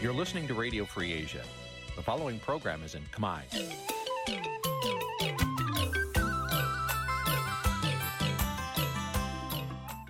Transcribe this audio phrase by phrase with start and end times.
[0.00, 1.42] You're listening to Radio Free Asia.
[1.96, 3.42] The following program is in Khmer.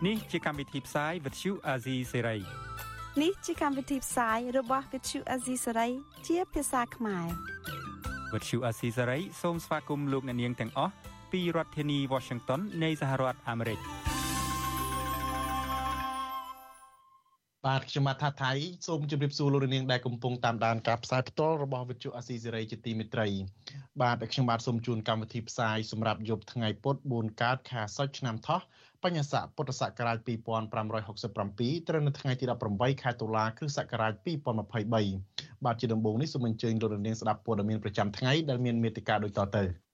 [0.04, 2.40] Nǐ ជាកម្មវិធីផ្សាយ Vuthu Azizi Serai
[3.22, 5.90] នេះជាកម្មវិធីផ្សាយរបស់ Vuthu Azizi Serai
[6.26, 7.28] ជាភាសាខ្មែរ
[8.32, 10.92] Vuthu Azizi Serai សូមស្វាគមន៍លោកអ្នកនាងទាំងអស់
[11.32, 13.80] ពីរដ្ឋធានី Washington នៃសហរដ្ឋអាមេរិក។
[17.68, 18.52] បាទខ្ញុំបាទថាថៃ
[18.86, 23.26] សូមជម្រាបសួរលោកនាងដែលកំពុងតាមដានការផ្សាយផ្ទាល់របស់វិទ្យុអាស៊ីសេរីជាទីមេត្រី
[24.02, 28.60] បាទខ្ញុំបាទសូមជូនកម្មវិធីផ្សាយសម្រាប់យប់ថ្ងៃពុធ4កើតខែសុចឆ្នាំថោះ
[29.02, 32.44] បញ្ញស័កពុទ្ធសករាជ2567ត្រូវនៅថ្ងៃទី
[32.74, 34.12] 18ខែតុលាគ្រិស្តសករាជ
[34.84, 39.87] 2023បាទជាដំបូងនេះសូមអញ្ជើញលោកនាងស្ដាប់ព័ត៌មានប្រចាំថ្ងៃដែលមានមេត្តាដូចតទៅ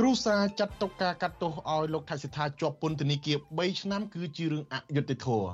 [0.00, 5.50] គ្រូសាចាត់ទុកការកាត់ទោសឲ្យលោកថៃសិដ្ឋាជាប់ពន្ធនាគារ3ឆ្នាំ គឺជារឿងអយុត្តិធម៌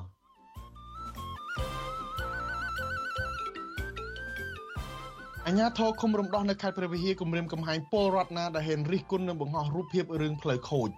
[5.47, 10.89] អញ្ញាធរឃុំរំដោះនៅខេត្តព្រះវិហារគម្រាមកំហែងពលរដ្ឋណាដែលហ៊ានរិះគន់និងបង្ហោះរូបភាពរឿងផ្លូវខូច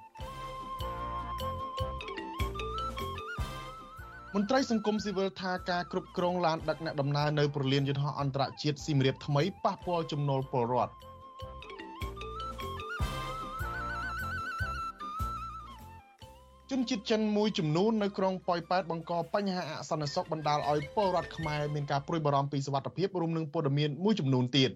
[4.35, 11.06] មន្ត្រីសង្គមស៊ីវិលថាការគ្រប់គ្រងឡានដឹកអ្នកដំណើរនៅប្រលានយន្តហោះអន្តរជាតិស៊ីមរៀបថ្មីប៉ះពាល់ចំណូលពលរដ្ឋ
[16.71, 24.71] ជនជាតិចិនមួយចំនួននៅក្រុងប៉ោយប៉ែតបង្កបញ្ហាអសន្តិសុខបណ្ដាលឲ្យពលរដ្ឋខ្មែរមានការព្រួយបារម្ភពីសុវត្ថិភាពរួមនឹងព័ត៌មានមួយចំនួនទៀត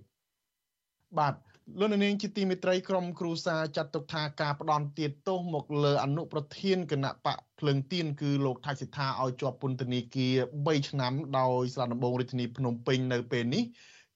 [1.20, 1.34] បាទ
[1.80, 13.64] លោកនាងជាទីមេត្រីក្រុមគ្រូសាចាត់ទុកថាការផ្ដន់ទាទោសមកលើអនុប្រធានគណៈបកភ្លើងទៀនគឺលោកថៃសិដ្ឋាឲ្យជាប់ពន្ធនាគារ3ឆ្នាំដោយស្រាដំបងរាជធានីភ្នំពេញនៅពេលនេះ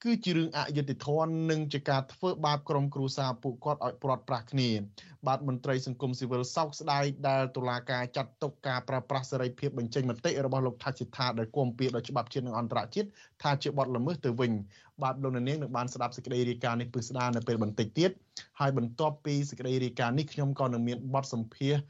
[0.03, 4.69] គឺជារឿងអយុត្តិធម៌និងជាការធ្វើបាបក្រុមគ្រួសារពួកគាត់ឲ្យព្រាត់ប្រាសគ្នា
[5.27, 13.09] បាទមន្ត្រីសង្គមស៊ីវិលសោកស្ដាយដែលតុលាការចាត់ទុកការប្រប្រាស់សេរីភាពបញ្ចេញមតិរបស់លោកថាសិដ្ឋាដែលគំពីដោយច្បាប់ជាតិនិងអន្តរជាតិ
[13.43, 14.51] ថាជាបទល្មើសទៅវិញ
[15.03, 18.11] បាទលោកនាងនឹងបានស្ដាប់សេចក្តីរាយការណ៍នេះពឹស្ដារនៅពេលបន្តិចទៀត
[18.59, 21.83] ហើយបន្ទាប់ពីសេចក្តីរាយការណ៍នេះខ្ញុំក៏នឹងមានបទសម្ភាសន៍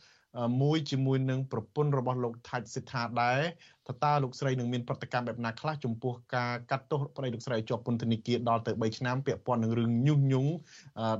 [0.62, 3.42] មួយជាមួយនឹងប្រពន្ធរបស់លោកថាច់សិដ្ឋាដែរ
[3.88, 10.52] តើតើលោកស្រីនឹងមានប្រតិកម្មបែបណាខ្លះចំពោះការកាត់ទោសប្តីលោកស្រីជាប់ពន្ធនាគារដល់ទៅ3ឆ្នាំពាក់ព័ន្ធនឹងរឿងញុះញង់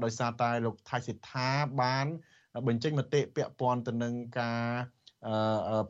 [0.04, 1.50] ដោយសារតែលោកថាច់សិដ្ឋា
[1.82, 2.06] បាន
[2.68, 4.64] បញ្ចេញមតិពាក់ព័ន្ធទៅនឹងការ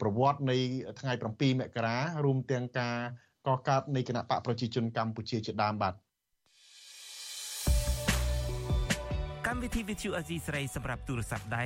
[0.01, 0.57] ប្រវត្តិនៃ
[0.99, 2.97] ថ្ងៃ7មករារួមទាំងការ
[3.47, 5.93] កកើតនៃគណៈបកប្រជាជនកម្ពុជាជាដើមបាទ
[9.47, 11.65] កម្មវិធី Vithu Azizi ស្រីសម្រាប់ទូរស័ព្ទដៃ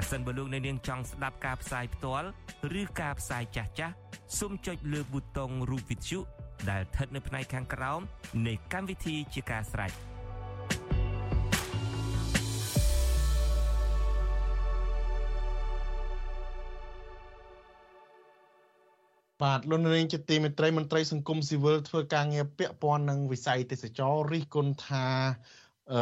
[0.00, 2.28] ប្រសិនបើលោកអ្នកនាងចង់ស្ដាប់ការផ្សាយផ្ទាល់
[2.80, 3.94] ឬការផ្សាយចាស់ចាស់
[4.38, 6.18] សូមចុចលើប៊ូតុងរូបវិទ្យុ
[6.70, 8.00] ដែលស្ថិតនៅផ្នែកខាងក្រោម
[8.46, 9.92] នៃកម្មវិធីជាការស្រេច
[19.42, 25.06] បាទលោកនាងជាទីមេត្រីមន្ត្រីសង្គមស៊ីវិលធ្វើការងារពាក់ព័ន្ធនឹងវិស័យទេសចររិះគន់ថា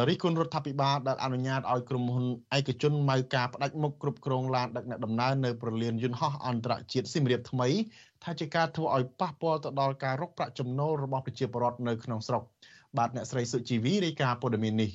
[0.07, 2.25] រិះគន់រដ្ឋាភិបាលដែលអនុញ្ញាតឲ្យក្រុមហ៊ុន
[2.57, 7.67] ឯកជនម៉ៅការផ្ដាច់មុខគ្រប់គ្រងឡានដឹកអ្នកដំណើរនៅប្រលានយន្តហោះអន្តរជាតិស៊ីមរៀបថ្មី
[8.23, 12.43] ថាជាការធ្វើឲ្យប៉ះពាល់ទៅដល់ការរកប្រាក់ចំណូលរបស់ប្រជាពលរដ្ឋនៅក្នុងស្រុក
[12.97, 14.91] បាទអ្នកស្រីសុជីវីរាយការណ៍ព័ត៌មាននេះ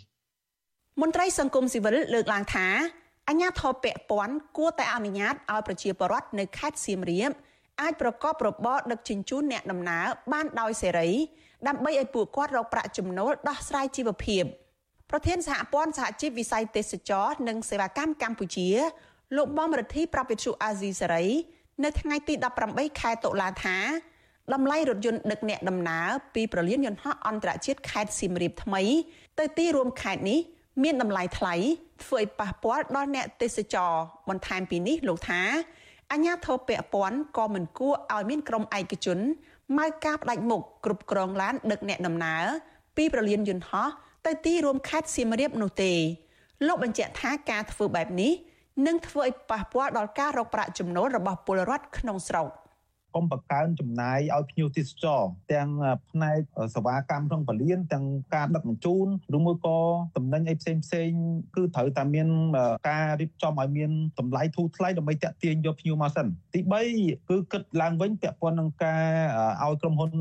[1.00, 2.66] មន្ត្រីសង្គមស៊ីវិលលើកឡើងថា
[3.28, 7.30] អញ្ញាធិបពពាន់គួរតែអនុញ្ញាតឲ្យប្រជាពលរដ្ឋនៅខេត្តសៀមរាប
[7.80, 11.10] អាចប្រកបរបរដឹកជញ្ជូនអ្នកដំណើរបានដោយសេរី
[11.68, 14.44] ដើម្បីឲ្យពួកគាត់រកប្រាក់ចំណូលដោះស្រាយជីវភាព។
[15.14, 18.68] ប្រធានសហព័ន្ធសហជីពវិស័យទេសចរនិងសេវាកម្មកម្ពុជា
[19.36, 21.26] លោកបំរិទ្ធីប្រពន្ធអាស៊ីសេរី
[21.84, 22.34] នៅថ្ងៃទី
[22.68, 23.78] 18ខែតុលាថា
[24.54, 28.82] តម្លៃរថយន្តដឹកអ្នកដំណើរពីប្រលានយន្តហោះអន្តរជាតិខេត្តសៀមរាបថ្មី
[29.38, 30.40] ទៅទីរួមខេត្តនេះ
[30.82, 31.54] មានតម្លៃថ្លៃ
[32.04, 33.92] ធ្វើឲ្យប៉ះពាល់ដល់អ្នកទេសចរ
[34.28, 35.42] បន្ថែមពីនេះលោកថា
[36.12, 39.18] អញ្ញាធិបពពាន់ក៏មិនគួរឲ្យមានក្រុមឯកជន
[39.78, 42.44] ម៉ៅការផ្ដាច់មុខគ្រប់គ្រងឡានដឹកអ្នកដំណើរ
[42.96, 43.88] ពីប្រលានយន្តហោះ
[44.26, 45.92] ទៅទីរួមខេត្តសៀមរាបនោះទេ
[46.66, 48.32] លោកបញ្ជាក់ថាការធ្វើបែបនេះ
[48.86, 52.46] នឹងធ្វើឲ្យប៉ះពាល់ដល់ការរកប្រាក់ចំណូលរបស់ពលរដ្ឋក្នុងស្រុក
[53.14, 55.20] កុំបង្កើនចំណាយឲ្យភ្ញៀវទេសចរ
[55.52, 55.68] ទាំង
[56.10, 56.40] ផ្នែក
[56.74, 58.04] សេវាកម្មក្នុងពលានទាំង
[58.34, 59.06] ការដឹកជញ្ជូន
[59.36, 59.78] ឬមួយក៏
[60.16, 61.10] តំណែងអីផ្សេងផ្សេង
[61.56, 62.28] គឺត្រូវតែមាន
[62.88, 66.60] ការរៀបចំឲ្យមានតម្លៃធូរថ្លៃដើម្បីតាក់ទាញយកភ្ញៀវមកសិនទី
[66.96, 69.04] 3គឺគិតឡើងវិញពាក់ព័ន្ធនឹងការ
[69.62, 70.12] ឲ្យក្រុមហ៊ុន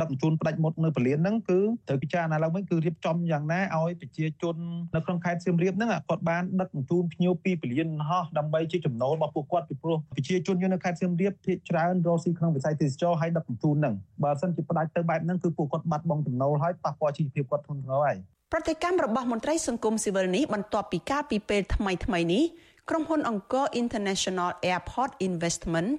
[0.00, 4.56] ដឹកជញ្ជូនផ្ដាច់មុតនៅពលានហ្នឹងគឺត្រូវពិចារណាឡើងវិញគឺរៀបចំយ៉ាងណាឲ្យប្រជាជន
[4.94, 13.94] នៅក្នុងខេត្តសៀមរាបហ្នឹងគាត់បានដឹកជញ្ជូនភ្ញៀវពីពលានហោះដើម្បីជាចំណូលរបស់ពួកគាត់ពីព្រោះប្រជាជនយើងនៅខេត្តសៀមរាបភាគច្រើនរស់ស៊ីក្នុងវិស័យទេសចរហើយដឹកជញ្ជូនហ្នឹង
[14.24, 18.16] បើមិនជាផ្ដាច់ទៅបែបហ្នឹងគឺពួកគាត់បាត់បង់ចំណូលហើយប៉ះពាល់ជីវភាពគាត់ធ្ងន់ធ្ងរហើយ
[18.52, 22.44] ប្រតិកម្មរបស់មន្ត្រីសង្គមស៊ីវិលនេះបន្ទាប់ពីការពីពេលថ្មីថ្មីនេះ
[22.90, 25.98] ក្រុមហ៊ុនអង្គរ International Airport Investment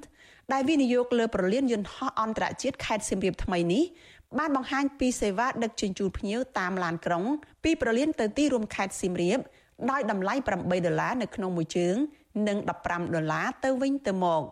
[0.54, 3.84] ដែលវិនិយោគលើប្រលានយន្តហោះអន្តរជាតិខេត្តសៀមរាបថ្មីនេះ
[4.38, 7.24] បានបង្ហាញពីសេវាដឹកជញ្ជូនភ្ញៀវតាមឡានក្រុង
[7.64, 9.40] ពីប្រលានទៅទីរួមខេត្តសៀមរាប
[9.92, 11.96] ដោយតម្លៃ8ដុល្លារនៅក្នុងមួយជើង
[12.48, 14.44] និង15ដុល្លារទៅវិញទៅមក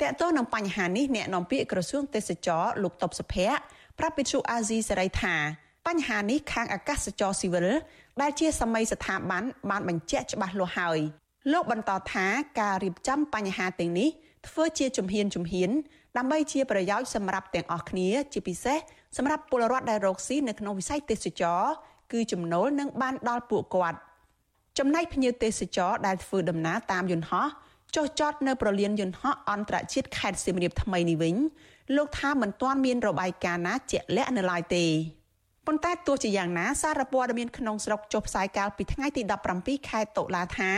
[0.00, 3.56] តើតើនឹងបញ្ហានេះអ្នកនាំពាក្យក្រសួងទេសចរលោកតបសុភ័ក្រ
[3.98, 5.34] ប្រាប់វិទ្យុអាស៊ីសេរីថា
[5.86, 7.68] បញ្ហានេះខាងអាកាសចរស៊ីវិល
[8.20, 10.98] ដែលជាសម័យស្ថាប័នបានបញ្ជាក់ច្បាស់លាស់ហើយ
[11.52, 12.26] លោកបន្តថា
[12.60, 14.08] ការរៀបចំបញ្ហាទាំងនេះ
[14.48, 15.70] ធ្វើជាជំហានជំហាន
[16.16, 18.78] ដើម្បីជាប្រយោជន៍សម្រាប់ទាំងអស់គ្នា ជាពិសេស
[19.16, 21.62] សម្រាប់ពលរដ្ឋដែលរកស៊ីនៅក្នុងវិស័យទេសចរ
[22.12, 23.98] គឺចំណូលនឹងបានដល់ពួកគាត់
[24.78, 27.46] ចំណែកភ្ញៀវទេសចរដែលធ្វើដំណើរតាមយន្តហោះ
[27.96, 31.34] ចុះចតនៅប្រលានយន្តហោះអន្តរជាតិខេត្តសៀមរាបថ្មីនេះវិញ
[31.96, 34.84] លោកថាមិនទាន់មានរបាយការណ៍ណាជាក់លាក់នៅឡើយទេ
[35.66, 39.22] ប៉ុន្តែទោះជាយ៉ាងណាសារព័ត៌មានក្នុងស្រុកចុះផ្សាយកាលពីថ្ងៃទី
[39.56, 40.70] 17ខែតុលាថា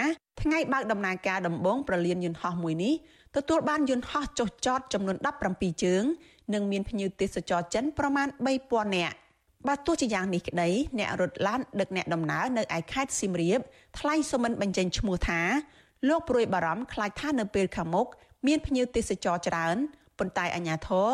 [0.43, 2.95] ថ្ងៃបើកដំណើរការដំបូងប្រលានយន្តហោះមួយនេះ
[3.37, 5.17] ទទួលបានយន្តហោះចុះចតចំនួន
[5.51, 6.05] 17ជើង
[6.55, 8.29] និងមានភ្ញៀវទេសចរចិនប្រមាណ
[8.63, 9.17] 3000នាក់
[9.69, 10.69] បើទោះជាយ៉ាងនេះក្តី
[10.99, 13.61] អ្នករត់ឡានដឹកអ្នកដំណើរនៅឯខេត្តសៀមរាប
[13.99, 15.41] ថ្លែងសុំមិនបញ្ចេញឈ្មោះថា
[16.09, 18.07] លោកព្រួយបារម្ភខ្លាចថានៅពេលខាងមុខ
[18.47, 19.77] មានភ្ញៀវទេសចរច្រើន
[20.19, 21.09] ប៉ុន្តែអាជ្ញាធរ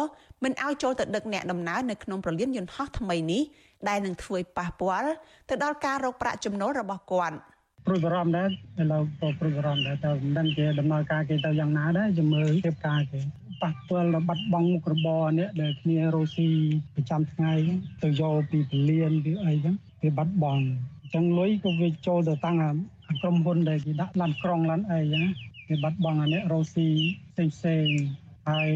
[0.44, 3.43] មិនឲ្យចូលទៅដឹកអ្នកដំណើរនៅក្នុងប្រលានយន្តហោះថ្មីនេះ
[3.88, 5.11] ដែលនឹងធ្វើឲ្យប៉ះពាល់
[5.49, 7.37] ទៅដល់ការរកប្រាក់ចំណូលរបស់គាត់
[7.87, 8.49] ព្រួយបារម្ភដែរ
[8.81, 13.20] ឥឡូវក៏ព្រួយបារម្ភដែរតែមិនដឹងជាដំណើរការគេទៅយ៉ាងណាដែរជំរឿរៀបការគេ
[13.62, 16.49] ប៉ះពាល់ដល់បាត់បង់មុខរបរនេះដែលគ្នារស់ស៊ី
[16.94, 17.52] ប្រចាំថ្ងៃ
[18.02, 22.56] ទៅយកពីពលានពីអីចឹងវាបាត់បង់អញ្ចឹងលុយក៏វាចូលទៅតាំង
[23.22, 25.25] ក្រុមហ៊ុនដែលគេដាក់ឡានក្រុងឡានអីចឹង
[25.69, 26.88] វាបាត់បង់អានេះរស់ស៊ី
[27.34, 27.87] ផ្សេងផ្សេង
[28.49, 28.72] ហើយ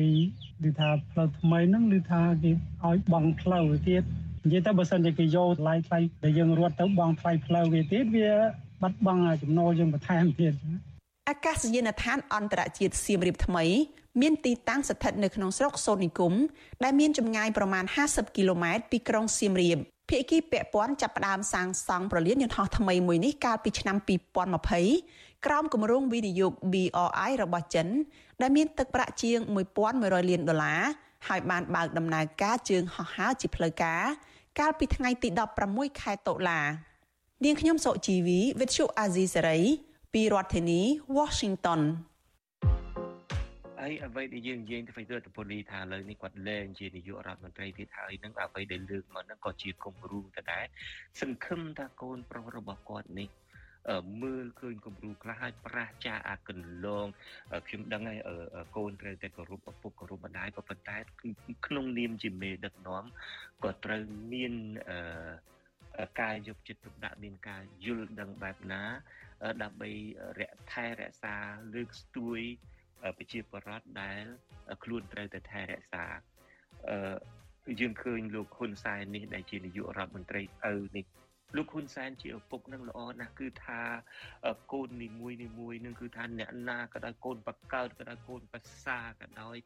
[0.63, 2.51] គឺថាផ្លូវថ្មីហ្នឹងគឺថាគេ
[2.85, 4.03] ឲ្យបង់ផ្លូវទៀត
[4.45, 8.31] និយាយទៅបើសិនជាគេយកថ្លៃថ្លៃដែលយើងរត់ទៅបង់ថ្លៃផ្លូវវាទៀតវា
[8.83, 10.53] បាត់បង់ចំណូលយើងបន្ថែមទៀត
[11.31, 13.65] អាកាសយានដ្ឋានអន្តរជាតិសៀមរាបថ្មី
[14.21, 16.33] មានទីតាំងស្ថិតនៅក្នុងស្រុកសូត្រនិគម
[16.85, 19.79] ដែលមានចម្ងាយប្រមាណ50គីឡូម៉ែត្រពីក្រុងសៀមរាប
[20.13, 23.97] ភាគីពាក់ព័ន្ធចាប់ផ្ដើមសាងសង់ប្រលានយន្តហោះថ្មីមួយនេះកាលពីឆ្នាំ
[24.71, 27.89] 2020ក្រោមគម្រោងវិនិយោគ BRI របស់ចិន
[28.41, 29.39] ដែលមានទឹកប្រាក់ជាង
[29.85, 30.83] 1100លានដុល្លារ
[31.29, 34.03] ហើយបានបើកដំណើរការជើងហោះហើរជាផ្លូវការ
[34.59, 35.29] កាលពីថ្ងៃទី
[35.65, 36.61] 16ខែតុលា
[37.45, 39.63] នាងខ្ញុំសុជីវី Vithu Azizi Serai
[40.13, 40.81] ពីរដ្ឋធានី
[41.17, 41.81] Washington
[43.83, 50.65] ហើយអ្វីដែលយើងនិយាយទៅវិញរដ្ឋពលីថាឥឡូវនេះគាត់លែងជានាយករដ្ឋមន្ត្រីទៀតហើយនឹងអ្វីដែលលើកមកហ្នឹងក៏ជាគំរូទៅដែរ
[51.21, 53.29] សង្ឃឹមថាកូនប្រុសរបស់គាត់នេះ
[54.23, 57.07] មើលឃើញគំរូខ្លះហើយប្រះចាអាកន្លង
[57.67, 58.21] ខ្ញុំដឹងហើយ
[58.77, 60.97] កូនត្រូវតែគោរពឪពុកគោរពម្ដាយក៏ប៉ុន្តែ
[61.67, 63.05] ក្នុងនាមជាមេដឹកនាំ
[63.65, 64.03] ក៏ត្រូវ
[64.33, 64.55] មាន
[66.21, 68.83] ការយកចិត្តទុកដាក់មានការយល់ដឹងបែបណា
[69.63, 69.91] ដើម្បី
[70.39, 71.37] រកថែរក្សា
[71.75, 72.41] លើកស្ទួយ
[73.17, 74.23] ប្រជាពលរដ្ឋដែល
[74.83, 76.05] ខ្លួនត្រូវតែថែរក្សា
[76.89, 77.15] អឺ
[77.81, 80.43] យើងឃើញលោកហ៊ុនសែននេះដែលជានាយករដ្ឋមន្ត្រី
[80.73, 81.05] ឪនេះ
[81.57, 83.81] លោកហ៊ុនសែនជាឪពុកនឹងល្អណាស់គឺថា
[84.73, 89.57] កូននីមួយនីមួយនឹងគឺថាអ្នកណាក៏ដោយកូនបកើតក៏ដោយកូនប្រសាក៏ដោយ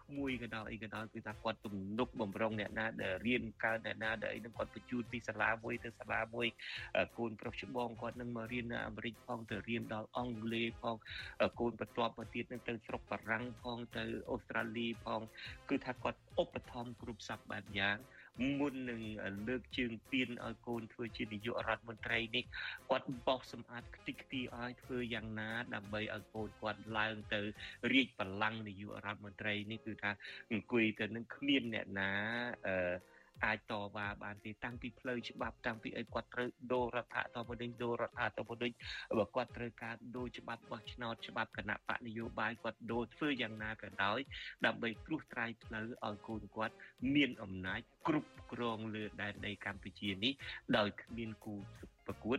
[0.00, 6.46] ក្មួយក៏ដោយអីក៏ដោយគឺថាគាត់ទំនុកបំរុងអ្នកណាដែលរៀនកើតអ្នកណាដែលអីនឹងគាត់បញ្ជូនពីសាលាមួយទៅសាលាមួយ
[7.18, 10.96] កូនប្រុសច្បងគាត់នឹងមករៀននៅអាមេរិកផងទៅរៀនដល់អង់គ្លេសផង
[11.60, 15.20] កូនបន្ទាប់មកទៀតនឹងទៅស្រុកបារាំងផងទៅអូស្ត្រាលីផង
[15.68, 17.96] គឺថាគាត់ឧបត្ថម្ភគ្រប់សពបែបយ៉ាង
[18.58, 19.00] មុននឹង
[19.48, 22.44] លើកជើងពៀនឲ្យកូនធ្វើជានាយករដ្ឋមន្ត្រីនេះ
[22.90, 27.40] គាត់បោះសម្អាតខ្ទេចខ្ទីឲ្យធ្វើយ៉ាងណា ដើម្បីឲ្យកូនគាត់ឡើងទៅ
[27.92, 30.10] រាជបល្ល័ង្កនាយករដ្ឋមន្ត្រីនេះគឺថា
[30.52, 32.10] អង្គុយទៅនឹងគ្មានអ្នកណា
[32.66, 32.76] អឺ
[33.44, 38.74] អាចតវ៉ាបានទេតាំងពីផ្លូវច្បាប់តាំងពីឲ្យគាត់ត្រូវដូររដ្ឋធម្មនុញ្ញដូររដ្ឋធម្មនុញ្ញ
[39.18, 44.18] បើគាត់ត្រូវការដូរច្បាប់បោះឆ្នោតច្បាប់គណៈបកនយោបាយគាត់ដូរធ្វើយ៉ាងណាក៏ដោយ
[44.66, 46.74] ដើម្បីគ្រោះត្រាយផ្លូវឲ្យកូនគាត់
[47.14, 50.32] មានអំណាចគ្រប់គ្រងលើដែនដីកម្ពុជានេះ
[50.76, 51.56] ដោយគ្មានគូ
[52.06, 52.38] ប្រកួត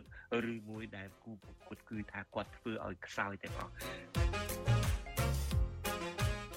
[0.52, 4.75] ឬមួយដែលគូប្រកួតគឺថាគាត់ធ្វើឲ្យខ្សោយទាំងអស់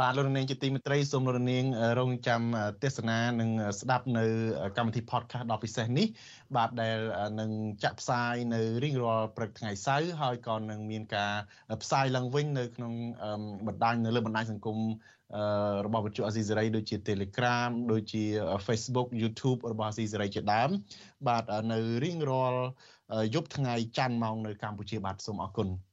[0.00, 1.64] បាទលោកនាងជាទីមេត្រីសូមលោកនាង
[1.98, 2.42] រងចាំ
[2.82, 4.24] ទេសនានិងស្ដាប់នៅ
[4.78, 6.06] កម្មវិធី podcast ដ៏ពិសេសនេះ
[6.56, 6.98] បាទដែល
[7.40, 7.50] នឹង
[7.84, 11.32] ចាក់ផ្សាយនៅរៀងរាល់ព្រឹកថ្ងៃសៅរ៍ហើយក៏នឹងមានការ
[11.82, 12.92] ផ្សាយឡើងវិញនៅក្នុង
[13.66, 14.78] បណ្ដាញនៅលើបណ្ដាញសង្គម
[15.86, 18.22] របស់វិទ្យុអាស៊ីសេរីដូចជា Telegram ដូចជា
[18.66, 20.70] Facebook YouTube របស់អាស៊ីសេរីជាដើម
[21.28, 22.62] បាទនៅរៀងរាល់
[23.34, 25.89] យប់ថ្ងៃច័ន្ទម៉ោងនៅកម្ពុជាបាទសូមអរគុណ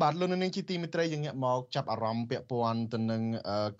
[0.00, 3.22] បាទលោកនាងជាទីមេត្រីយើងងាកមកចាប់អារម្មណ៍ពាក់ព័ន្ធទៅនឹង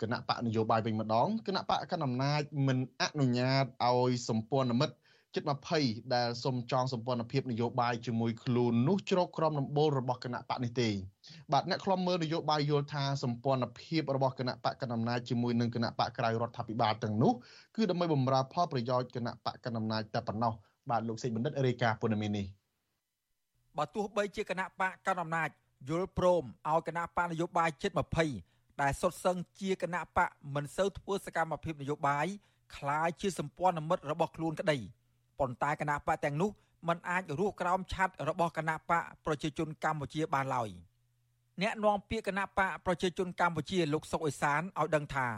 [0.01, 4.95] គណៈបកនយោបាយវិញម្ដងគណៈបកកណ្ដាលអំណាចមិនអនុញ្ញាតឲ្យសម្ព័ន្ធមិត្ត
[5.35, 5.43] ជិត
[5.77, 10.89] 20ដែលសុំចងសម្ព័ន្ធភាពនយោបាយជាមួយខ្លួននោះជ្រកក្រមដំបូលរបស់គណៈបកនេះទេ
[11.51, 17.33] បាទអ្នកខ្លំមើលនយោបាយយល់ថាសម្ព័ន្ធភាពរបស់គណៈបកកណ្ដាលអំណាចជាមួយនឹងគណៈបកក្រៅរដ្ឋាភិបាលទាំងនោះ
[17.75, 20.53] គឺដើម្បីបម្រើផលប្រយោជន៍គណៈបកកណ្ដាលអំណាចតែប៉ុណ្ណោះ
[20.89, 22.45] បាទលោកសេចបណ្ឌិតរាយការណ៍ព័ត៌មាននេះ
[23.77, 25.49] បើទោះបីជាគណៈបកកណ្ដាលអំណាច
[25.88, 27.90] យល់ព្រមឲ្យគណៈបកនយោបាយជិត
[28.36, 32.26] 20ដែលសុទ្ធសឹងជាគណៈបកមិនសូវធ្វើសកម្មភាពនយោបាយ
[32.76, 34.78] คล้ายជាសម្ព័ន្ធមិត្តរបស់ខ្លួនក្តី
[35.38, 36.50] ប៉ុន្តែគណៈបកទាំងនោះ
[36.88, 40.68] มันអាចរស់ក្រោមឆ័ត្ររបស់គណៈបកប្រជាជនកម្ពុជាបានឡើយ
[41.62, 45.28] អ្នកនាំពាក្យគណៈបកប្រជាជនកម្ពុជាលោកសុកអេសានឲ្យដឹងថា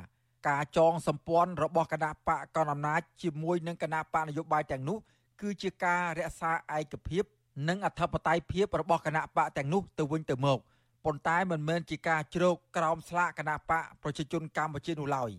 [0.49, 4.99] ការចងសម្ព័ន្ធរបស់គណៈបកកណ្ដាលអំណាចជាមួយនឹងគណៈបកនយោបាយទាំងនោះ
[5.41, 7.25] គឺជាការរក្សាឯកភាព
[7.68, 10.60] និងអធិបតេយ្យភាពរបស់គណៈបកទាំងនោះទៅវិញទៅមក
[11.06, 15.32] ប៉ុន្តែមិនមែនជាការជ្រោកក្រោមស្លាកគណៈបកប្រជាជនកម្ពុជានោះឡើយ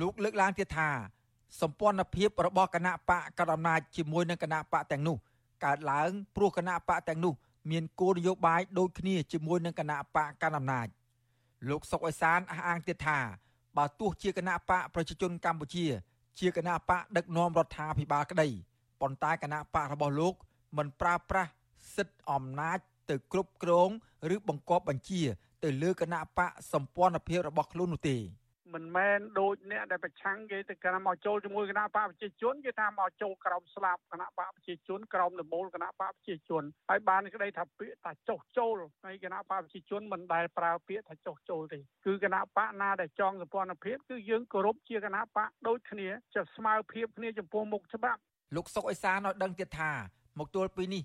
[0.00, 0.90] លោកលើកឡើងទៀតថា
[1.60, 5.16] សម្ព័ន្ធភាពរបស់គណៈបកកណ្ដាលអំណាចជាមួយនឹងគណៈបកទាំងនោះ
[5.64, 7.34] កើតឡើងព្រោះគណៈបកទាំងនោះ
[7.70, 10.86] មានគោលនយោបាយដូចគ្នាជាមួយនឹងគណៈបកកណ្ដាលអំណាច
[11.68, 13.18] លោកសុកអេសានអះអាងទៀតថា
[13.76, 15.86] បើទោះជាគណៈបកប្រជាជនកម្ពុជា
[16.38, 18.48] ជាគណៈបកដឹកនាំរដ្ឋាភិបាលក្តី
[19.00, 20.34] ប៉ុន្តែគណៈបករបស់លោក
[20.76, 21.50] មិនប្រើប្រាស់
[21.94, 22.78] សិទ្ធិអំណាច
[23.10, 23.88] ទៅគ្រប់គ្រង
[24.34, 25.22] ឬបង្គាប់បញ្ជា
[25.64, 28.18] ទៅលើគណៈបកសម្ព័ន្ធភាពរបស់ខ្លួននោះទេ
[28.74, 48.20] មិនមែនដូចអ្នកដែលប្រឆាំងគេទៅគណៈមកចូលជាមួយគណៈបកប្រជាជនគេថាមកចូលក្រោមស្លាប់គណៈបកប្រជាជនក្រោមដំបូលគណៈបកប្រជាជនហើយបានក្តីថាពាក្យថាចុះចូលហើយគណៈបកប្រជាជនមិនដែលប្រើពាក្យថាចុះចូលទេគឺគណៈបកណាដែលចងសម្ព័ន្ធភាពគឺយើងគោរពជាគណៈបកដូចគ្នាจะស្មើភាពគ្នាចំពោះមុខច្បាប់
[48.56, 49.92] លោកសុកអេសានឲ្យដឹងទៀតថា
[50.38, 51.02] មកទល់ពេលនេះ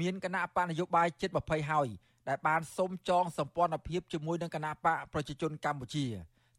[0.00, 1.88] មានគណៈបកនយោបាយជិត20ហើយ
[2.28, 6.04] ដែលបានសុំចងសម្ព័ន្ធភាពជាមួយនឹងគណៈបកប្រជាជនកម្ពុជា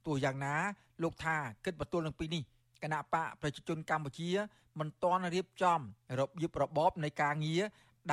[0.05, 0.55] ទោះយ៉ាងណា
[1.03, 2.41] លោកថាគិតបន្ទល់នឹងពីនេះ
[2.83, 4.29] គណៈបកប្រជាជនកម្ពុជា
[4.79, 5.79] មិនទាន់រៀបចំ
[6.19, 7.63] របៀបរបបនៃការងារ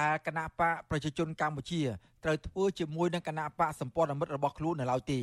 [0.01, 1.83] ដែលគណៈបកប្រជាជនកម្ពុជា
[2.25, 5.21] ត្រូវធ្វើជាមួយនឹងគណៈបកសម្ព័ន្ធមិត្តរបស់ខ្លួននៅឡើយទេ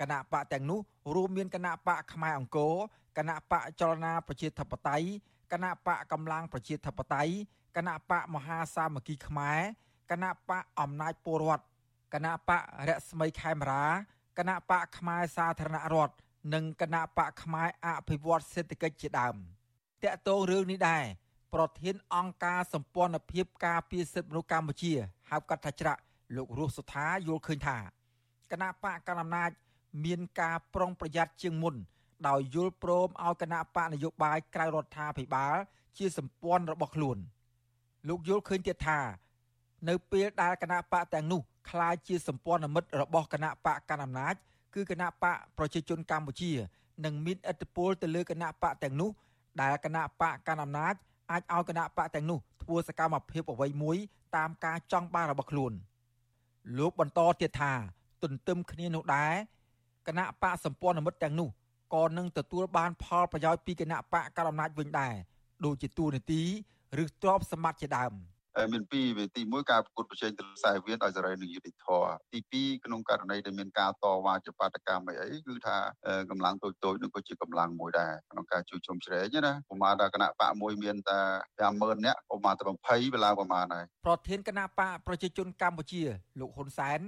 [0.00, 0.80] គណៈបកទាំងនោះ
[1.14, 2.74] រួមមានគណៈបកខ្មែរអង្គរ
[3.18, 5.06] គណៈបកចលនាប្រជាធិបតេយ្យ
[5.52, 7.32] គណៈបកកម្លាំងប្រជាធិបតេយ្យ
[7.76, 9.60] គណៈបកមហាសាមគ្គីខ្មែរ
[10.10, 11.64] គណៈបកអំណាចពលរដ្ឋ
[12.14, 13.84] គណៈបករស្មីខេមរា
[14.38, 16.14] គណៈបកខ្មែរសាធារណរដ្ឋ
[16.54, 19.36] និងគណៈបកខ្មែរអភិវឌ្ឍសេដ្ឋកិច្ចជាដើម
[20.02, 21.04] តកតងរឿងនេះដែរ
[21.54, 24.92] ប្រធានអង្គការសម្ព័ន្ធភាពការពារសិទ្ធិមនុស្សកម្ពុជា
[25.30, 26.00] ហៅកាត់ថាច្រាក់
[26.36, 27.78] លោករស់សុថាយល់ឃើញថា
[28.50, 29.50] គណៈបកកណ្ដាលអំណាច
[30.04, 31.74] មានការប្រុងប្រយ័ត្នជាងមុន
[32.28, 35.56] ដោយយល់ព្រមឲ្យគណៈបកនយោបាយក្រៅរដ្ឋាភិបាល
[35.98, 37.18] ជាសម្ព័ន្ធរបស់ខ្លួន។
[38.07, 38.99] លោកយល់ឃើញទៀតថា
[39.89, 44.35] នៅពេលដែលគណៈបកទាំងនោះคล้ายជាសម្ព័ន្ធមិត្តរបស់គណៈបកកណ្ដាលអំណាច
[44.73, 46.51] គឺគណៈបកប្រជាជនកម្ពុជា
[47.05, 49.09] នឹងមានឥទ្ធិពលទៅលើគណៈបកទាំងនោះ
[49.61, 50.93] ដែលគណៈបកកណ្ដាលអំណាច
[51.31, 53.97] អាចឲ្យគណៈបកទាំងនោះធ្វើសកម្មភាពអ្វីមួយ
[54.35, 55.73] តាមការចង់បានរបស់ខ្លួន
[56.77, 57.73] លោកបន្តទៀតថា
[58.23, 59.33] ទន្ទឹមគ្នានោះដែរ
[60.07, 61.49] គណៈបកសម្ព័ន្ធមិត្តទាំងនោះ
[61.93, 65.13] ក៏នឹងទទួលបានផលប្រយោជន៍ពីគណៈបកកណ្ដាលអំណាចវិញដែរ
[65.65, 66.41] ដូចជាទូនាទី
[67.02, 68.12] ឬទ្រព្យសម្បត្តិជាដើម
[68.72, 75.76] មានពីរទី1ការប្រកួតប្រជែងទៅខ្សែវៀនឲ្យសេរីនិងយុត្តិធម៌ទី2ក្នុងករណីដែលមានការតវ៉ាជាបាតកម្មអីគឺថា
[76.30, 81.18] កម្លាំងតូចតូចនោះក៏ជាកម្លាំងមួយដែរក្នុងការជួយជុំជ្រែងណាប្រមាណដល់គណៈបកមួយមានតែ
[81.60, 86.02] 50000នាក់ប្រមាណតែ20វាឡើងប្រមាណហើយប្រធានគណៈបកប្រជាជនកម្ពុជា
[86.40, 87.00] លោកហ៊ុនសែន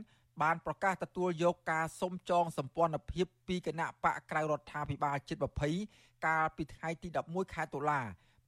[0.43, 5.37] បានប្រកាសទទួលយកការសុំចងសម្ព័ន្ធភាពពីគណៈបកក្រៅរដ្ឋាភិបាលជិត
[5.83, 8.01] 20កាលពីថ្ងៃទី11ខែតុលា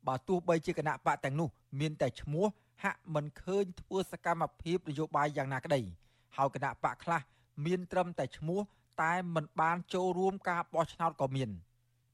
[0.08, 1.48] បើទោះបីជាគណៈបកទាំងនោះ
[1.80, 2.46] មានតែឈ្មោះ
[2.82, 5.80] ហាក់មិនឃើញធ្វើសកម្មភាពនយោបាយយ៉ាងណាក្តី
[6.36, 7.20] ហើយគណៈបកខ្លះ
[7.66, 8.60] មានត្រឹមតែឈ្មោះ
[9.02, 11.50] តែមិនបានចូលរួមការបោះឆ្នោតក៏មាន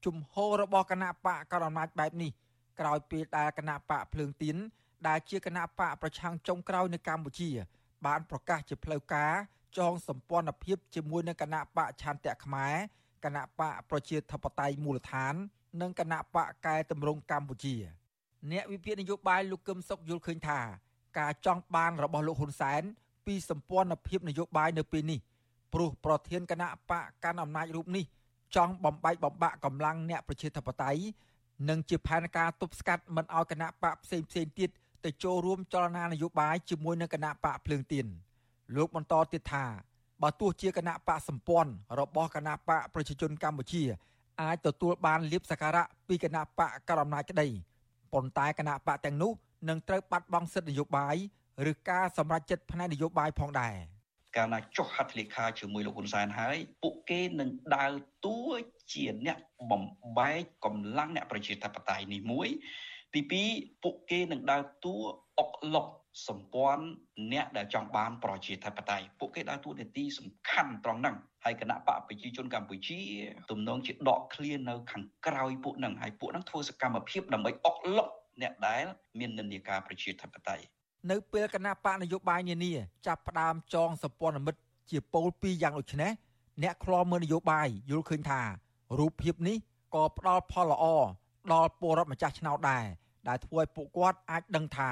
[0.05, 2.31] ជំហររបស់គណៈបកកណ្ដាលអំណាចបែបនេះ
[2.79, 4.55] ក្រោយពេលដែលគណៈបកភ្លើងទៀន
[5.07, 7.49] ដែលជាគណៈបកប្រឆាំងចុងក្រោយនៅកម្ពុជា
[8.05, 9.33] បានប្រកាសជាផ្លូវការ
[9.77, 12.75] ចងសម្ព័ន្ធភាពជាមួយនឹងគណៈបកឆន្ទៈខ្មែរ
[13.25, 15.35] គណៈបកប្រជាធិបតេយ្យមូលដ្ឋាន
[15.81, 17.75] និងគណៈបកកែតម្រង់កម្ពុជា
[18.51, 20.59] អ្នកវិភាគនយោបាយលោកកឹមសុខយល់ឃើញថា
[21.19, 22.81] ការចង់បានរបស់លោកហ៊ុនសែន
[23.25, 25.19] ពីសម្ព័ន្ធភាពនយោបាយនៅពេលនេះ
[25.73, 28.05] ព្រោះប្រធានគណៈបកកាន់អំណាចរូបនេះ
[28.55, 31.01] ចង់បំបែកបំបាក់កម្លាំងអ្នកប្រជាធិបតេយ្យ
[31.69, 34.69] និងជាផែនការទប់ស្កាត់មិនឲ្យគណៈបកផ្សេងផ្សេងទៀត
[35.05, 38.05] ទៅចូលរួមចលនានយោបាយជាមួយនឹងគណៈបកភ្លើងទៀន
[38.75, 39.65] លោកបន្តទៀតថា
[40.21, 43.83] បើទោះជាគណៈបកសម្ព័ន្ធរបស់គណៈបកប្រជាជនកម្ពុជា
[44.41, 47.47] អាចទទួលបានលៀបសការៈពីគណៈបកកណ្ដាលអំណាចក្តី
[48.13, 49.31] ប៉ុន្តែគណៈបកទាំងនោះ
[49.69, 51.15] នឹងត្រូវបាត់បង់សិទ្ធិនយោបាយ
[51.71, 53.75] ឬការសម្រេចចិត្តផ្នែកនយោបាយផងដែរ
[54.35, 57.91] កាលណាចុះហត្ថលេខាជាមួយលោកហ៊ុនសែនហើយពួកគេនឹងដើរ
[58.25, 58.39] តួ
[58.93, 59.37] ជាអ្នក
[59.71, 59.83] បំ
[60.17, 62.47] បែកកម្លាំងអ្នកប្រជាធិបតេយ្យនេះមួយ
[63.13, 63.21] ទី
[63.53, 64.95] 2ពួកគេនឹងដើរតួ
[65.39, 65.87] អុកឡុក
[66.27, 66.85] សម្ព័ន្ធ
[67.31, 72.99] អ្នកដែលចង់បានប្រជាធិបតេយ្យពួកគេដើរតួនាទីសំខាន់ត្រង់ហ្នឹង ហើយគណៈបកប្រជាជនកម្ពុជា
[73.49, 78.07] ទំនងជាដកឃ្លានៅខាងក្រោយពួកហ្នឹងហើយពួកហ្នឹងធ្វើសកម្មភាពដើម្បីអុកឡុក
[78.41, 78.83] អ្នកដែល
[79.19, 80.65] មាននិន្នាការប្រជាធិបតេយ្យ
[81.11, 82.73] នៅពេលគណៈបកនយោបាយនានា
[83.07, 86.11] ចាប់ផ្ដើមចងសម្ព័ន្ធមិត្តជាពោលពីរយ៉ាងដូចនេះ
[86.63, 88.41] អ្នកខ្លោមើលនយោបាយយល់ឃើញថា
[88.99, 89.57] រូបភាពនេះ
[89.95, 90.85] ក៏ផ្ដល់ផលល្អ
[91.53, 92.85] ដល់ពលរដ្ឋម្ចាស់ឆ្នោតដែរ
[93.27, 94.91] ដែលធ្វើឲ្យពួកគាត់អាចដឹងថា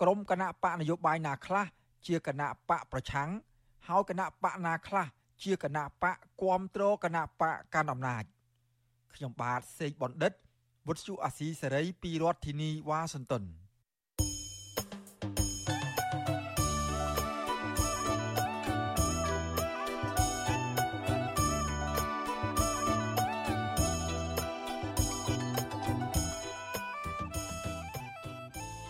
[0.00, 1.66] ក្រុមគណៈបកនយោបាយណាខ្លះ
[2.06, 3.30] ជាគណៈបកប្រឆាំង
[3.88, 5.06] ហើយគណៈបកណាខ្លះ
[5.42, 8.24] ជាគណៈបកគ្រប់គ្រងគណៈបកកាន់អំណាច
[9.14, 10.32] ខ្ញុំបាទសេកបណ្ឌិត
[10.86, 13.44] វុទ្ធុអាស៊ីសេរីពីរដ្ឋធានីវ៉ាស៊ីនតោន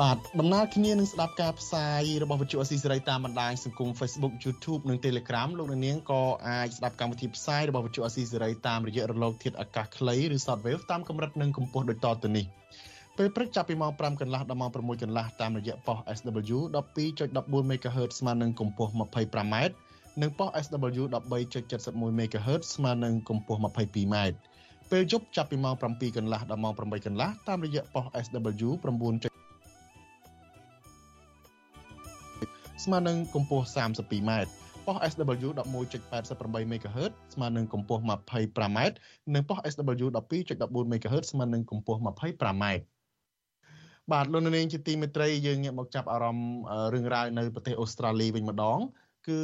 [0.03, 12.45] បាទដំណើរគ្នានឹងស្ដាប់ការផ្សាយរបស់វិទ្យុអស៊ីសេរីតាមបណ្ដាញសង្គម Facebook YouTube និង Telegram លោកនាងក៏អាចស្ដាប់កម្មវិធីផ្សាយរបស់វិទ្យុអស៊ីសេរីតាមរយៈរលកធាតុអាកាសខ្លីឬ Shortwave តាមកម្រិតនិងកម្ពស់ដូចតទៅនេះ
[13.17, 16.59] ពេលព្រឹកចាប់ពីម៉ោង5កន្លះដល់ម៉ោង6កន្លះតាមរយៈប៉ុស SW
[17.07, 19.55] 12.14 MHz ស្មើនឹងកម្ពស់ 25m
[20.23, 21.05] និងប៉ុស SW
[21.55, 24.17] 13.71 MHz ស្មើនឹងកម្ពស់ 22m
[24.91, 29.38] ពេលយប់ចាប់ពីម៉ោង7កន្លះដល់ម៉ោង8កន្លះតាមរយៈប៉ុស SW 9.
[32.85, 34.31] ស្មើនឹងកម្ពស់ 32m
[34.87, 38.79] ប៉ុស SW 11.88 MHz ស្មើនឹងកម្ពស់ 25m
[39.35, 42.65] និងប៉ុស SW 12.14 MHz ស្មើនឹងកម្ពស់ 25m
[44.13, 46.59] បាទលោកនាងជាទីមេត្រីយើងងាកមកចាប់អារម្មណ៍
[46.95, 48.79] រឿងរ៉ាវនៅប្រទេសអូស្ត្រាលីវិញម្ដង
[49.29, 49.43] គឺ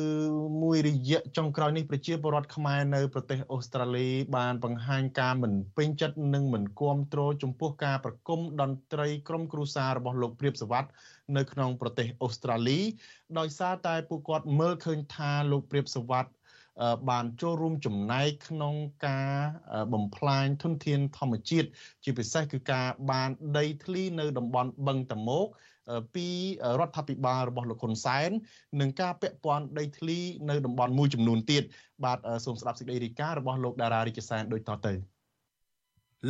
[0.62, 10.84] មួយរយៈចុងក្រោយនេះប្រជាពលរដ្ឋខ្មែរនៅប្រទេសអូស្ត្រាលីបានបង្ហាញការមិនពេញចិត្តនិងមិនគាំទ្រចំពោះការប្រគំតន្ត្រីក្រុមគ្រួសាររបស់លោកព្រាបសវັດ
[11.36, 12.80] នៅក្នុងប្រទេសអូស្ត្រាលី
[13.38, 16.26] ដោយសារតែពួកគាត់មើលឃើញថាលោកព្រាបសវັດ
[17.10, 18.74] បានចូលរួមចំណែកក្នុង
[19.06, 19.32] ការ
[19.92, 21.68] បំផ្លាញធនធានធម្មជាតិ
[22.04, 25.46] ជាពិសេសគឺការបានដីធ្លីនៅតំបន់បឹងតមោក
[26.14, 26.26] ពី
[26.80, 28.30] រដ្ឋាភិបាលរបស់លោកហ៊ុនសែន
[28.80, 30.18] និងការពាក់ព័ន្ធដីធ្លី
[30.50, 31.62] នៅតំបន់មួយចំនួនទៀត
[32.04, 34.94] បាទសូមស្ដាប់សេចក្តីរាយការណ៍របស់លោកតារារាជសែនដូចតទៅ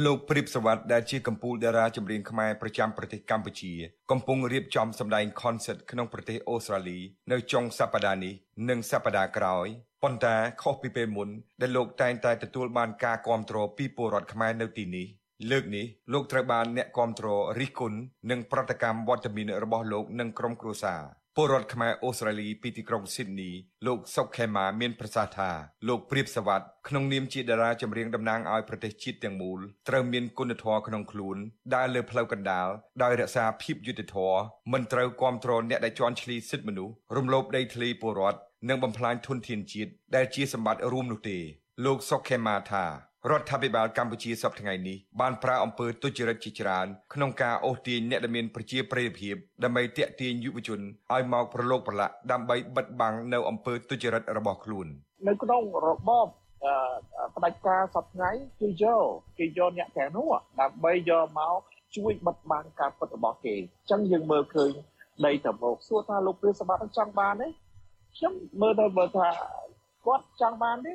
[0.05, 3.73] លោកព្រីបសវັດដែលជាកម្ពុជាតារាចម្រៀងខ្មែរប្រចាំប្រទេសកម្ពុជា
[4.11, 6.99] កំពុងរៀបចំសម្ដែង concert ក្នុងប្រទេសអូស្ត្រាលី
[7.33, 8.35] នៅចុងសប្តាហ៍នេះ
[8.69, 9.67] និងសប្តាហ៍ក្រោយ
[10.03, 11.29] ប៉ុន្តែខុសពីពេលមុន
[11.61, 15.07] ដែលលោកតែងតែទទួលបានការគាំទ្រពីពលរដ្ឋខ្មែរនៅទីនេះ
[15.51, 17.27] លើកនេះលោកត្រូវបានអ្នកគាំទ្រ
[17.59, 17.99] រិះគន់
[18.31, 21.03] នឹងប្រតិកម្មវត្តមានរបស់លោកនិងក្រុមគ្រួសារ
[21.37, 23.51] ពលរដ្ឋខ្មែរអូស្ត្រាលីពីទីក្រុងស៊ីដនី
[23.87, 25.51] លោកសុកខេម៉ាមានប្រសាសន៍ថា
[25.89, 31.37] លោកព្រៀបសវັດក្នុងនាមជាតារាចម្រៀងតំណាងឲ្យប្រទេសជាតិទាំងមូលត្រូវមានគុណធម៌ក្នុងខ្លួន
[31.75, 32.69] ដើរលើផ្លូវកណ្ដាល
[33.03, 34.41] ដោយរក្សាភាពយុត្តិធម៌
[34.73, 41.39] មិនត្រូវគាំទ្រអ្នកដែលជន់ឈ្លីសិទ្ធិមនុស្សរំលោភដីធ្លីពលរដ្ឋនិងបំផ្លាញធនធានជាតិដែលជាសម្បត្តិរួមនោះទេ
[41.85, 42.85] លោកសុកខេម៉ាថា
[43.31, 49.35] រដ្ឋាភិបាលកម្ពុជាសប្តាហ៍ថ្ងៃនេះបានប្រើអំពើទុច្ចរិតជាច្រើនក្នុងការអូសទាញអ្នកដែលមានប្រជាប្រិយភាព
[49.65, 50.81] ដើម្បីទាក់ទាញយុវជន
[51.13, 54.87] ឲ្យមកប្រឡូកប្រឡាក់ដើម្បីបិទបាំងនៅអំពើទុច្ចរិតរបស់ខ្លួន
[55.29, 56.27] នៅក្នុងរបប
[57.37, 59.05] ផ្ដាច់ការសប្តាហ៍គឺយក
[59.39, 60.27] គេយកអ្នកទាំងនោះ
[60.61, 61.61] ដើម្បីយកមក
[61.97, 64.71] ជួយបិទបាំងការពិតរបស់គេអញ្ចឹងយើងមើលឃើញ
[65.27, 67.49] ដីតមកសួរថាលោកព្រាសម្បត្តិចង់បានទេ
[68.17, 69.29] ខ្ញុំមើលទៅបើថា
[70.07, 70.93] គាត់ចង់បានទេ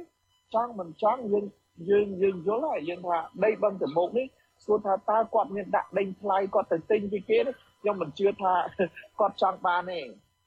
[0.54, 1.46] ចង់មិនចង់យើង
[1.90, 4.28] យើងយើងយល់ហើយយើងថាដីបឹងតមុកនេះ
[4.66, 7.38] សួរថាតើគាត់មានដាក់ដេញថ្លៃគាត់ទៅទិញពីគេ
[7.82, 8.54] ខ្ញុំមិនជឿថា
[9.20, 10.00] គាត់ចង់បានទេ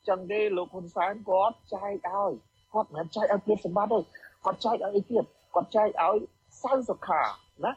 [0.08, 2.32] ចឹងទេលោកហ៊ុនសែនគាត់ចែកឲ្យ
[2.72, 4.06] គាត់មិនចែកឲ្យព្រាសម្បត្តិទេ
[4.44, 6.16] គាត់ចែកឲ្យអីទៀតគាត់ចែកឲ្យ
[6.62, 7.22] សៅសុខា
[7.64, 7.72] ណា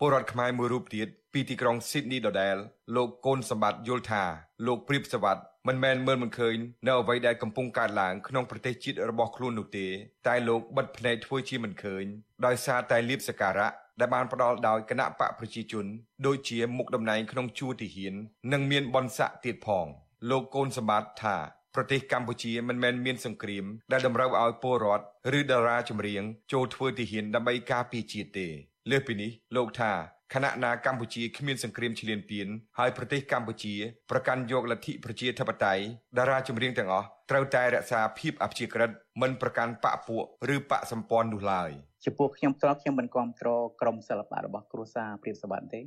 [0.00, 2.56] ពលរដ្ឋខ្មែរមួយរូបទៀតពីទីក្រុងស៊ីដនីដដែល
[2.96, 4.22] លោកកូនសម្បត្តិយល់ថា
[4.66, 5.38] លោកព្រៀបសវັດ
[5.68, 9.86] មិនមែនមើលមិនឃើញនៅអ្វីដែលកំពុងកើតឡើងក្នុងប្រទេសជាតិរបស់ខ្លួននោះទេ
[10.26, 12.04] តែលោកបិទភ្នែកធ្វើជាមិនឃើញ
[12.46, 13.68] ដោយសារតែលៀបសការៈ
[14.00, 15.86] ដែលបានផ្ដល់ដោយគណៈបកប្រជាជន
[16.26, 18.14] ដូចជាមុខតំណែងក្នុងជួរទីហ៊ាន
[18.52, 19.86] និងមានបនស័កទៀតផង
[20.30, 21.36] លោកកូនសម្បត្តិថា
[21.74, 25.04] ប្រទេសកម្ពុជាមិនមែនមានសង្គ្រាមដែលតម្រូវឲ្យពលរដ្ឋ
[25.38, 26.22] ឬតារាចម្រៀង
[26.52, 28.48] ចូលធ្វើទីហ៊ានដើម្បីការពារជាតិទេ
[28.90, 29.92] លើសពីនេះលោកថា
[30.32, 33.74] ខណៈណាកម្ពុជាគ្មានសង្គ្រាមឈ្លានពានហើយប្រទេសកម្ពុជា
[34.10, 35.82] ប្រកាន់យកលទ្ធិប្រជាធិបតេយ្យ
[36.18, 38.90] តារាចម្រៀងទាំងអស់ត្រូវតែរក្សាភាពអព្យាក្រឹត
[39.22, 41.70] មិនប្រកាន់បកពួកឬបកសម្ព័ន្ធនោះឡើយ
[42.04, 45.80] ចំពោះខ្ញុំផ្ទាល់ខ្ញុំមិនគ្រប់គ្រងក្រមសិល្បៈរបស់គ្រួសារព្រាបសវណ្ណទេ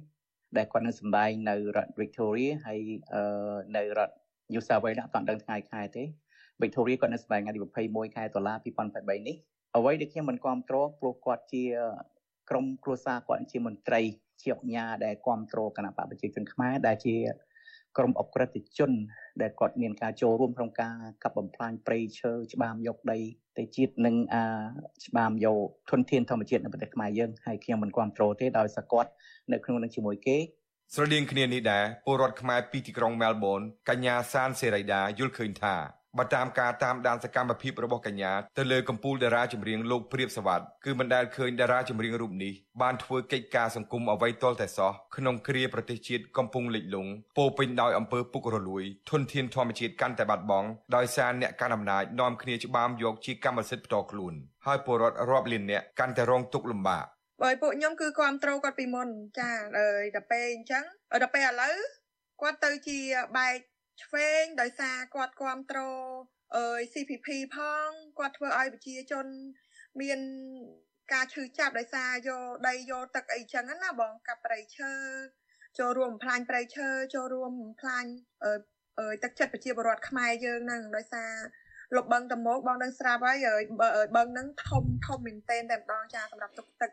[0.58, 2.80] ដែលគាត់នឹងសម្ដែងនៅរដ្ឋ Victoria ហើយ
[3.78, 4.14] នៅរដ្ឋ
[4.52, 6.04] New South Wales អត់ដឹងថ្ងៃខែទេ
[6.62, 8.54] Victoria គាត់នៅសម្ដែងថ្ងៃទី21ខែតុលា
[8.90, 9.36] 2023នេះ
[9.78, 11.64] អ្វីដែលខ្ញុំមិនគ្រប់គ្រងព្រោះគាត់ជា
[12.50, 14.02] ក្រមគ្រួសារគាត់ជាមន្ត្រី
[14.42, 17.16] ជាអញ្ញាដែលគ្រប់គ្រងគណៈបកប្រជាជនខ្មែរដែលជា
[17.98, 18.92] ក្រុមអក្រិតជន
[19.42, 23.20] ដែលគាត់មានការចូលរួមក្នុងការកាប់បំផ្លាញព្រៃឈើច្បាមយកដី
[23.58, 24.44] ទៅជាតិនិងអា
[25.06, 29.10] ច្បាមយកធនធានធម្មជាតិនៅប្រទេសខ្មែរយើងហើយខ្ញុំមិនគ្រប់គ្រងទេដោយសារគាត់
[29.52, 30.38] នៅក្នុងនឹងជាមួយគេ
[30.94, 35.76] ស្រដៀងគ្នានេះដែរពលរដ្ឋខ្មែរពីទីក្រុងមែលប៊នកញ្ញាសានសេរីដាយល់ឃើញថា
[36.18, 54.34] បើតាមការតាមដានសកម្មភាពរបស់កញ្ញាទៅលើកម្ពុជាតារាចម្រៀងលោកព្រាបសវັດគឺមិនដែលឃើញតារាចម្រៀងរូបនេះបានធ្វើកិច្ចការសង្គមអ្វីទាល់តែសោះក្នុងគ្រាប្រទេសជាតិកំពុងលិចលង់ពោពេញដោយអំពើពុករលួយធនធានធម្មជាតិកាន់តែបាត់បង់ដោយសារអ្នកកាន់អំណាចនាំគ្នាច្បាមយកជាកម្មសិទ្ធិផ្ទាល់ខ្លួន
[54.66, 57.06] ហើយពលរដ្ឋរាប់លានអ្នកកាន់តែរងទុក្ខលំបាក
[57.42, 59.08] បើពួកខ្ញុំគឺគ្រប់ត្រូលគាត់ពីមុន
[59.40, 59.80] ចាដ
[60.16, 61.76] ល់ពេលអញ្ចឹងដល់ពេលឥឡូវ
[62.42, 63.00] គាត់ទៅជា
[63.38, 63.58] បែក
[64.04, 66.10] ឆ្វេងដោយសារគាត់គ្រប់គ្រង
[66.56, 67.58] អឺ CPP ផ
[67.88, 69.26] ងគាត់ធ្វើឲ្យប្រជាជន
[70.02, 70.20] មាន
[71.14, 74.92] ការឈឺចាប់ដោយសារយកដីយកទឹកអីចឹងណាបងកាប់ព្រៃឈើ
[75.80, 78.06] ចូលរួមបំផ្លាញព្រៃឈើចូលរួមបំផ្លាញ
[79.00, 81.32] អឺទឹកចិត្តប្រជាពលរដ្ឋខ្មែរយើងហ្នឹងដោយសារ
[81.96, 83.48] លុបបឹងតមោកបងនឹងស្រាប់ហើយ
[84.16, 86.92] បឹងហ្នឹងធំធំមែនទែនតែម្ដងចាសម្រាប់ទុកទឹក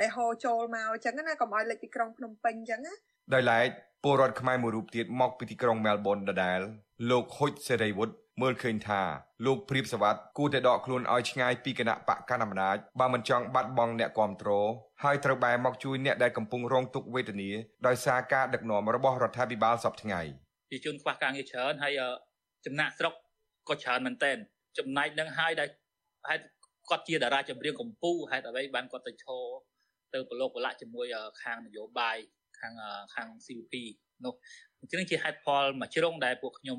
[0.00, 2.94] ដែលហូរចូលមកអញ្ចឹងណាកុំឲ្យលេចពីក្រុងភ្នំពេញអញ្ចឹងណា
[3.34, 3.68] ដោយឡែក
[4.04, 6.60] ពលរដ្ឋខ្មែរមួយរូបទៀតមកពីទីក្រុងមែលប៊នដដែល
[7.10, 9.02] លោកហុចសេរីវុឌ្ឍមើលឃើញថា
[9.46, 14.68] លោកព្រៀបសវັດគួរតែដកខ្លួនឲ្យឆ្ងាយពីគណៈបកកណ្ដាលអំណាចបើមិនចង់បាត់បង់អ្នកគ្រប់គ្រង
[15.04, 17.50] ហើយត្រូវបែរមកជួយអ្នកដែលកំពុងរងទុក្ខវេទនា
[17.86, 20.20] ដោយសារការដឹកនាំរបស់រដ្ឋាភិបាលសពថ្ងៃ
[20.70, 22.00] ជាជនខ្វះការងារច្រើនហើយ
[22.66, 23.14] ចំណាក់ស្រុក
[23.68, 24.36] ក៏ច្រើនមែនទែន
[24.78, 25.68] ចំណែកនឹងហើយដែល
[26.28, 26.44] ហេតុ
[26.90, 29.44] គាត់ជាតារាចម្រៀងកម្ពុជាហេតុអ្វីបានគាត់ទៅឈរ
[30.14, 31.06] ទៅប្រឡូកប្រឡាក់ជាមួយ
[31.42, 32.16] ខាងនយោបាយ
[32.64, 32.74] ខាង
[33.14, 33.74] ខាង CVP
[34.24, 34.34] នោះ
[34.80, 36.78] អញ្ចឹងជាហេតុផលមួយជ្រុងដែលពួកខ្ញុំ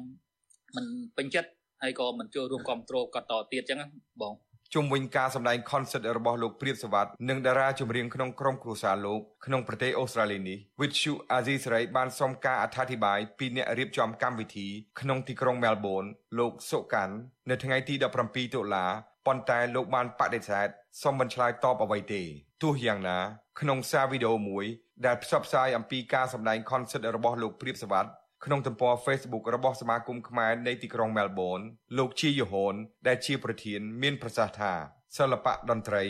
[0.76, 0.86] មិន
[1.18, 1.50] ពេញចិត្ត
[1.82, 3.80] ហើយក៏មិនចូលរួមគ្រប់គ្រងគាត់តទៀតអញ្ចឹង
[4.22, 4.34] បង
[4.74, 14.68] ជុំវិញការសម្ដែង concert របស់លោកព្រាបសវັດនិងតារាចម្រៀងក្នុងក្រុមគ្រួសារលោកក្នុងប្រទេសអូស្ត្រាលីនេះ Witchu Aziz Ray បានសុំការអធិប្បាយពីអ្នករៀបចំកម្មវិធី
[15.00, 17.16] ក្នុងទីក្រុង Melbourne លោកសុកាន់
[17.50, 17.96] នៅថ្ងៃទី
[18.26, 18.86] 17តុលា
[19.26, 20.68] ប៉ុន្តែលោកបានបដិសេធ
[21.04, 22.24] សុំមិនឆ្លើយតបអ្វីទេ
[22.64, 23.20] ទោះយ៉ាងណា
[23.60, 24.66] ក្នុងសារវីដេអូមួយ
[25.06, 28.10] ដែលផ្សព្វផ្សាយអំពីការសម្ដែង concert របស់លោកព្រាបសវត្ថ
[28.46, 31.64] ក្នុងទំព័រ Facebook របស់សមាគមខ្មែរនៃទីក្រុង Melbourne
[31.98, 32.76] លោកជាយូហុន
[33.08, 34.74] ដែលជាប្រធាន មានប្រសាសន៍ថា
[35.18, 36.04] សិល្បៈតន្ត្រី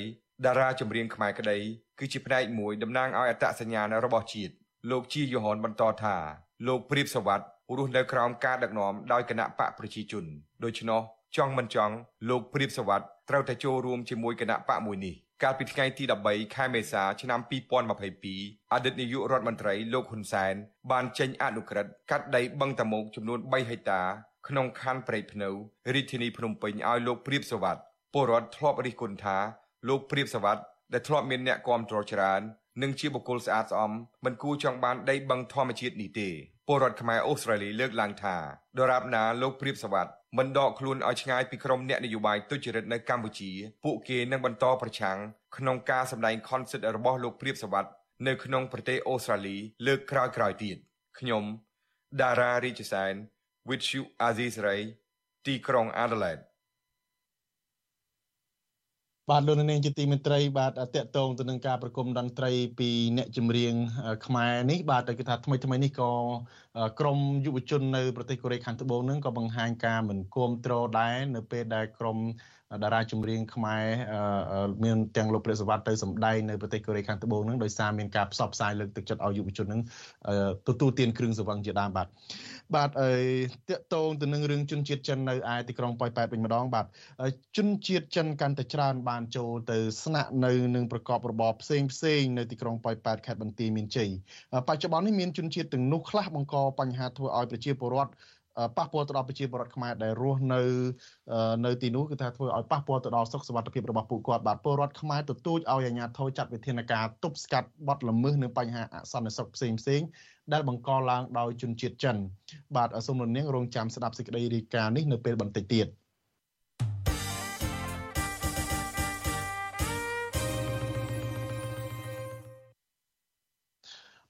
[0.46, 1.58] តារាចម្រៀងខ្មែរក្តី
[2.00, 4.54] គឺជាផ្នែកមួយតំណាងឲ្យអត្តសញ្ញាណរបស់ជាតិ
[4.92, 6.16] លោកជាយូហុនបន្តថា
[6.68, 7.44] លោកព្រាបសវត្ថ
[7.78, 10.26] រស់នៅក្រោមការដឹកនាំដោយគណៈបកប្រជាជន
[10.64, 11.02] ដូច្នោះ
[11.38, 11.96] ចង់មិនចង់
[12.30, 17.40] លោកព្រាបសវត្ថត្រូវតែចូលរួមជាមួយគណៈបកមួយនេះ កាលពីថ្ងៃទី13ខែមេសាឆ្នាំ
[18.06, 20.54] 2022អតីតនាយករដ្ឋមន្ត្រីលោកហ៊ុនសែន
[20.92, 24.02] បានចេញអនុក្រឹត្យកាត់ដីបឹងតាមុកចំនួន3ហិកតា
[24.48, 25.50] ក្នុងខណ្ឌព្រៃភ្នៅ
[25.94, 27.78] រាជធានីភ្នំពេញឲ្យលោកព្រៀបសវັດ
[28.14, 29.38] ពលរដ្ឋធ្លាប់រិះគន់ថា
[29.88, 30.58] លោកព្រៀបសវັດ
[30.94, 32.42] ដែលធ្លាប់មានអ្នកគាំទ្រច្រើន
[32.82, 33.92] និងជាបុគ្គលស្អាតស្អំ
[34.26, 36.30] មិនគួរចង់បានដីបឹងធម្មជាតិនេះទេ
[36.68, 38.36] ពលរដ្ឋខ្មែរអូស្ត្រាលីលើកឡើងថា
[38.80, 43.52] ដរាបណាលោកព្រៀបសវັດមិនដកខ្លួនឲ្យឆ្ងាយពីក្រុមអ្នកនយោបាយទុច្ចរិតនៅកម្ពុជា
[43.86, 45.18] ពួកគេនឹងបន្តប្រឆាំង
[45.58, 47.86] ក្នុងការសម្ដែងខនសិតរបស់លោកព្រាបសវັດ
[48.28, 50.78] នៅក្នុងប្រទេសអូស្ត្រាលីលើកក្រោយៗទៀត
[51.20, 51.44] ខ្ញុំ
[52.22, 53.14] ដារ៉ារីជសែន
[53.70, 54.82] with you Aziz Ray
[55.46, 56.44] ទីក្រុង Adelaide
[59.32, 63.74] បាទលោកនាងជាទីមេត្រីបាទតកតងទៅនឹងការប្រគំតន្ត្រីពីអ្នកចម្រៀង
[64.26, 66.12] ខ្មែរនេះបាទគឺថាថ្មីថ្មីនេះក៏
[67.00, 72.18] ក្រមយុវជននៅប្រទេសកូរ៉េខាងត្បូងនឹងក៏បង្ហាញការមិនគាំទ្រដែរនៅពេលដែលក្រម
[72.84, 73.86] តារាចម្រៀងខ្មែរ
[74.84, 79.82] មានទាំងលោកព្រះសវត្តទៅសម្ដែងនៅប្រទេសកូរ៉េខាងត្បូងនឹងដោយសារមានការផ្សព្វផ្សាយលើកទឹកចិត្តឲ្យយុវជននឹង
[80.68, 82.08] ទទួលទានគ្រឿងសង្វឹងជាដើមបាទ
[82.76, 83.12] បាទអឺ
[83.70, 86.86] តកតងទៅនឹងរឿងជនជាតិចិននៅឯទីក្រុងប៉ោយប៉ែតវិញម្ដងបាទ
[87.58, 94.10] ជនជាតិចិនកាន់តែច្រើនបានចូលទៅស្នាក់នៅនឹងប្រកបរបរផ្សេងផ្សេងនៅទីក្រុងប៉ោយប៉ែតខេត្តបន្ទាយមានជ័យ
[94.68, 98.12] បច្ចុប្បន្ននេះមានជនជាតិទាំងនោះខ្លះបង្កបញ្ហាធ្វើឲ្យប្រជាពលរដ្ឋ
[98.78, 100.62] ប៉ះពាល់ទៅដល់ប្រជាពលរដ្ឋខ្មែរដែលរស់នៅ
[101.66, 110.02] នៅទីនោះគឺថាធ្វើឲ្យប៉ះពាល់ទៅដល់សុខសុវត្ថិភាពរបស់ពួកគាត់បាទពលរដ្ឋខ្មែរទទូចឲ្យអាជ្ញាធរចាត់វិធានការទប់ស្កាត់បទល្មើសនឹងបញ្ហាអសន្តិសុខផ្សេងផ្សេង
[110.54, 112.16] ដែលបង្កឡើងដោយជនជាតិចិន
[112.76, 115.88] បាទសូមរំលឹករងចាំស្ដាប់សេចក្តីរាយការណ៍នេះនៅពេលបន្តិចទៀត។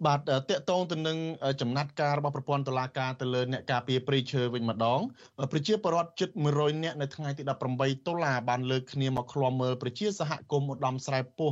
[0.05, 1.17] បាទតកតងទៅនឹង
[1.61, 4.99] ចំណាត់ការរបស់ប្រព័ន្ធតុលាការទៅលើអ្នកការពារព្រៃឈើវិញម្ដង
[5.51, 7.43] ប្រជាពលរដ្ឋជិត100នាក់នៅថ្ងៃទី
[7.75, 11.51] 18តុលាបានលើកគ្នាមកឃ្លាំមើលប្រជាសហគមន៍ឧត្តមស្រែពោះ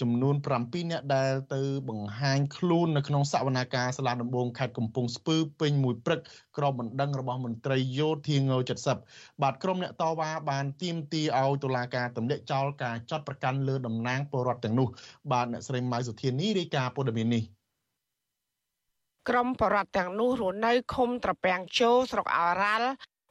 [0.00, 6.20] ចំនួន7នាក់ដែលទៅបង្ហាញខ្លួននៅក្នុងសវនាការសាលាដំបងខេត្តកំពង់ស្ពឺពេញមួយព្រឹក
[6.58, 8.42] ក្រមបណ្ដឹងរបស់មន្ត្រីយោធាង
[8.94, 14.88] 70បាទក្រុមអ្នកតវ៉ាបានទាមទារឲ្យតុលាការទម្លាក់ចោលការចាត់ប្រកាន់លើតំណាងពលរដ្ឋទាំងនោះ
[15.32, 17.57] បាទអ្នកស្រីម៉ៅសុធានីរាយការណ៍ព័ត៌មាននេះ
[19.28, 22.88] ក្រុមបរដ្ឋទាំងនោះរស់នៅឃុំត្រពាំងជោស្រុកអរ៉ាល់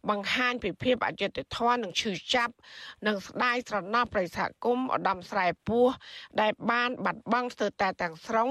[0.09, 2.53] បង្ហាញពីភាពអយុត្តិធម៌និងឈឺចាប់
[3.07, 5.87] និងស្ដាយស្រណោះប្រិយសហគមន៍ឧត្តមស្រែពោះ
[6.41, 8.49] ដែលបានបាត់បង់ស្ទើរតែទាំងស្រុង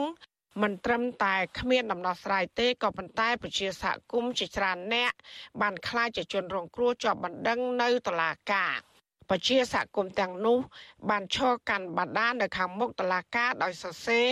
[0.62, 5.12] មិនត្រឹមតែគ្មានដំណោះស្រាយទេក៏ប៉ុន្តែប្រជាសហគមន៍ជាច្រើនអ្នក
[5.60, 8.76] បានខ្លាចជាជនរងគ្រោះជាប់បណ្ដឹងនៅតុលាការ
[9.30, 10.58] ប្រជាសហគមន៍ទាំងនោះ
[11.10, 14.28] បានឈរកាន់បដានៅខាងមុខតុលាការដោយសរសេរ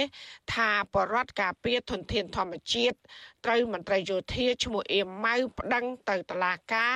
[0.54, 2.96] ថាបរដ្ឋការពារធនធានធម្មជាតិ
[3.44, 6.94] ត្រូវមន្ត្រីយោធាឈ្មោះអៀមម៉ៅប្តឹងទៅតុលាការ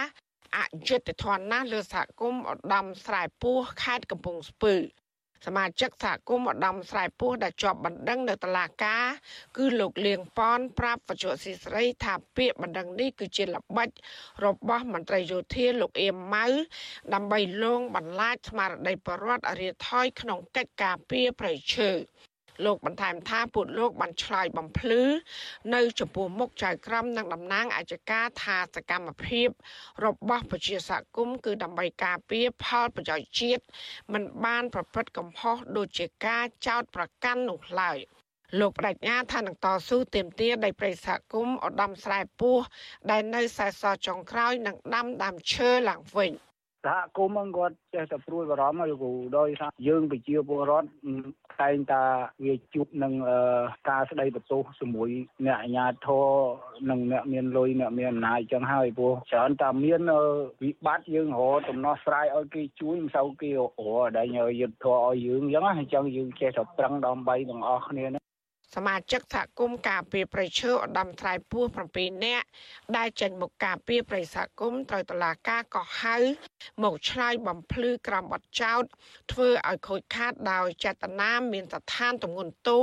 [0.57, 0.59] អ
[0.89, 4.75] យុត្តិធម៌ណាស់លើសហគមន៍ឧត្តមស្រែពោះខេត្តកំពង់ស្ពឺ
[5.47, 9.05] សមាជិកសហគមន៍ឧត្តមស្រែពោះដែលជាប់បណ្ដឹងនៅតុលាការ
[9.57, 13.89] គឺលោកលៀងប៉នប្រាប់វចុស៊ីស្រីថាពាក្យបណ្ដឹងនេះគឺជាល្បិច
[14.45, 16.47] របស់មន្ត្រីយោធាលោកអៀមម៉ៅ
[17.15, 21.91] ដើម្បីលងបន្លាចស្មារតីបរដ្ឋរាថយក្នុងកិច្ចការពារប្រៃឈើ
[22.65, 25.03] លោកបន្ថែមថាពួកលោកបានឆ្លើយបំភ្លឺ
[25.75, 29.49] នៅចំពោះមុខចៅក្រមនិងតំណាងអัยការថាសកម្មភាព
[30.05, 33.63] របស់ប្រជាសហគមន៍គឺដើម្បីការពារផលប្រយោជន៍ជាតិ
[34.13, 37.99] មិនបានប្រព្រឹត្តកំហុសដូចជាការចោទប្រកាន់នោះឡើយ
[38.61, 42.59] លោកបដិញ្ញាថានឹងតស៊ូទាមទារដោយប្រិយសហគមន៍ឧត្តមស្រែពោះ
[43.11, 46.33] ដែលនៅខ្សែសចុងក្រោយនឹងដាំដើមឈើឡើងវិញ។
[46.89, 50.89] សហគមន៍គាត់ចេះតែព្រួយបារម្ភហើយគ្រូដោយថាយើងប្រជាពលរដ្ឋ
[51.63, 52.03] តែងតា
[52.45, 53.13] វាជួបនឹង
[53.89, 55.11] ការស្ដីបន្ទោសជាមួយ
[55.47, 56.27] អ្នកអាជ្ញាធរ
[56.91, 60.01] និងអ្នកមានលុយអ្នកមានអំណាចចឹងហើយព្រោះច្រើនតែមាន
[60.63, 63.71] វិបត្តិយើងរកដំណោះស្រាយឲ្យគេជួយមិនសូវគេរក
[64.17, 64.27] ដែល
[64.61, 68.28] យុទ្ធធរឲ្យយើងចឹងអញ្ចឹងយើងចេះតែប្រឹងដើម្បីទាំងអស់គ្នា
[68.75, 72.47] សមាជិកសហគមន៍ការពារប្រៃឈើឧត្តមត្រៃពោះ7នាក់
[72.97, 76.17] ដែលចេញមកការពារប្រៃសហគមន៍ត្រូវតឡាការកោះហៅ
[76.83, 78.83] មកឆ្លើយបំភ្លឺក្រមបទចោត
[79.33, 82.83] ធ្វើឲ្យខូចខាតដោយចេតនាមានស្ថានទម្ងន់ទោស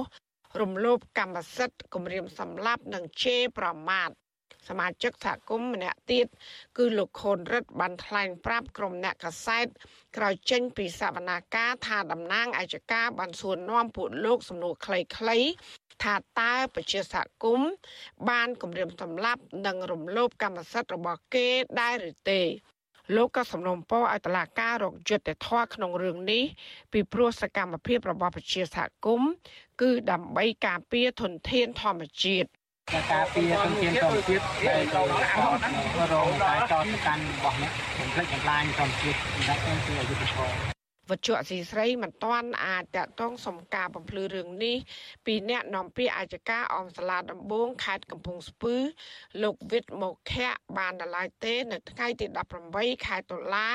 [0.61, 4.09] រំលោភកម្មសិទ្ធិគម្រាមសម្លាប់និងជេរប្រមាថ
[4.69, 6.27] សមាជិកសហគមន៍ម្នាក់ទៀត
[6.77, 9.67] គឺលោកខូនរិទ្ធបានថ្លែងប្រាប់ក្រុមអ្នកកសែត
[10.17, 15.47] ក្រោយចេញពីសវនាការថាតំណាងអាយកាបានសួរនាំពួកលោកសំណួរខ្លីៗ
[16.03, 17.69] ថាតើប្រជាសហគមន៍
[18.29, 21.47] បានគម្រាមសម្លាប់និងរំលោភកម្មសិទ្ធិរបស់គេ
[21.81, 22.41] ដែរឬទេ
[23.15, 26.43] លោកក៏សំណូមពរឲ្យតឡាការរកយុត្តិធម៌ក្នុងរឿងនេះ
[26.93, 29.31] ពីព្រោះសកម្មភាពរបស់ប្រជាសហគមន៍
[29.81, 32.49] គឺដើម្បីការពារធនធានធម្មជាតិ
[32.93, 35.05] ការពារធនធានធម្មជាតិដែលចូល
[36.13, 39.17] រងការចោទប្រកាន់របស់អ្នកបំផ្លិចបំផ្លាញធម្មជាតិ
[39.47, 40.53] ដែលគឺអយុត្តិធម៌
[41.09, 44.77] វត្ថុអសីស្រីមិនទាន់អាចតកតងសំការបំភ្លឺរឿងនេះ
[45.25, 48.75] ពីអ្នកនាំពាក្យអាយកាអមសាលាដំបងខេត្តកំពង់ស្ពឺ
[49.43, 52.25] លោកវិតមកខៈបានដល់ឡាយទេ នៅថ្ងៃទី
[52.65, 53.69] 18ខែតុលា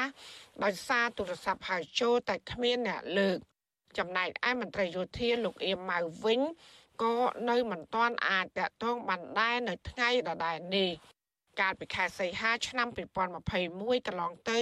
[0.64, 3.36] ដោយសារទូរស័ព្ទហៅចូលតែគ្មានអ្នកលើក
[3.98, 6.40] ចំណែកឯមន្ត្រីយោធាលោកអៀមម៉ៅវិញ
[7.02, 7.14] ក៏
[7.50, 10.90] នៅមិនទាន់អាចតកតងបានដែរនៅថ្ងៃដដែលនេះ
[11.60, 12.88] កាលពីខែសីហាឆ្នាំ
[13.48, 14.60] 2021កន្លងទៅ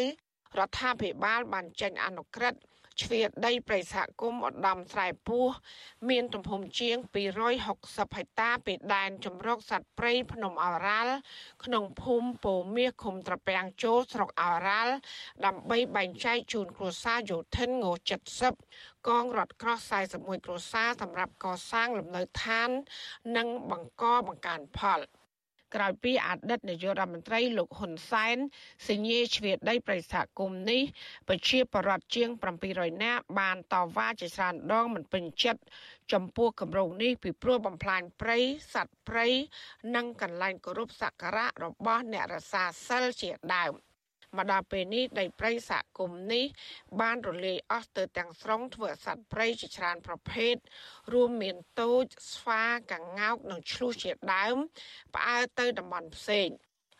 [0.58, 2.58] រដ្ឋាភិបាលបានចេញអនុក្រឹត្យ
[3.02, 5.46] ជ្រៀតដីព្រៃសហគមន៍ឧត្តមស្រែពោះ
[6.08, 6.96] មានទំហំជាង
[7.52, 11.14] 260ហិកតាពីដែនជំរកសត្វព្រៃភ្នំអរ៉ាល់
[11.64, 14.94] ក្នុងភូមិពោមាសឃុំត្រពាំងជោស្រុកអរ៉ាល់
[15.46, 17.86] ដើម្បីបែងចែកជូនគ្រួសារយោធិនង
[18.46, 19.78] 70កងរថក្រោះ
[20.12, 22.70] 41គ្រួសារសម្រាប់កសាងលំនៅឋាន
[23.36, 25.00] និងបង្កបង្កើនផល។
[25.74, 28.36] ក្រោយពីអតីតនាយករដ្ឋមន្ត្រីលោកហ៊ុនសែន
[28.88, 30.82] សញ្ញាជ្រៀតដីប្រិសហគមន៍នេះ
[31.28, 32.28] ប្រជាពលរដ្ឋជាង
[32.66, 35.62] 700នាក់បានតវ៉ាជាច្រើនដងមិនពេញចិត្ត
[36.12, 38.38] ចំពោះគម្រោងនេះពីព្រោះបំផ្លាញព្រៃ
[38.74, 39.26] សត្វព្រៃ
[39.94, 43.74] និងកន្លែងគោរពសក្ការៈរបស់អ្នករសាសិលជាដើម។
[44.36, 46.44] មកដល់ពេលនេះដីព្រៃសហគមន៍នេះ
[47.00, 50.54] បានរលាយអស់ទៅទាំងស្រុងធ្វើឲ្យសត្វព្រៃជាច្រើនប្រភេទ
[51.12, 54.56] រួមមានទោចស្វាកង្កោកនិងឆ្លុះជាដើម
[55.14, 56.48] ផ្អើលទៅតំបន់ផ្សេង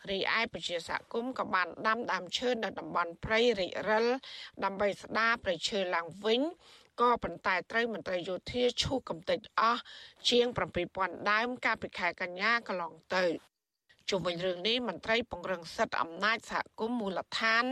[0.09, 4.07] រីឯប្រជាសហគមន៍ក៏បានដាំដើមឈើនៅតំបន់ព្រៃរិចរិល
[4.63, 6.41] ដើម្បីស្ដារព្រៃឈើឡើងវិញ
[7.01, 9.81] ក៏ប៉ុន្តែត្រូវមន្ត្រីយោធាឈូសកំទេចអស់
[10.29, 10.47] ជាង
[10.89, 13.25] 7000ដើមកាលពីខែកញ្ញាកន្លងទៅ
[14.09, 17.63] ជុំវិញរឿងនេះមន្ត្រីពង្រឹងសិទ្ធិអំណាចសហគមន៍មូលដ្ឋាន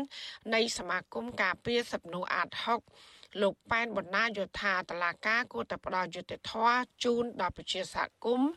[0.55, 2.49] នៃសមាគមការពារសិទ្ធិមនុស្សអាត
[2.95, 8.49] 6លោកប៉ែនបណ្ណាយោធាតឡាការគួរតែផ្ដល់យុត្តិធម៌ជូនដល់ប្រជាសហគមន៍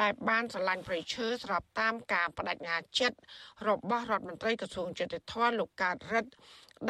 [0.00, 3.18] ដែលបានឆ្លាញ់ប្រៃឈើស្របតាមការបដិញ្ញាចិត្ត
[3.68, 6.32] របស់រដ្ឋមន្ត្រីក្រសួងយុត្តិធម៌លោកកើតរិទ្ធ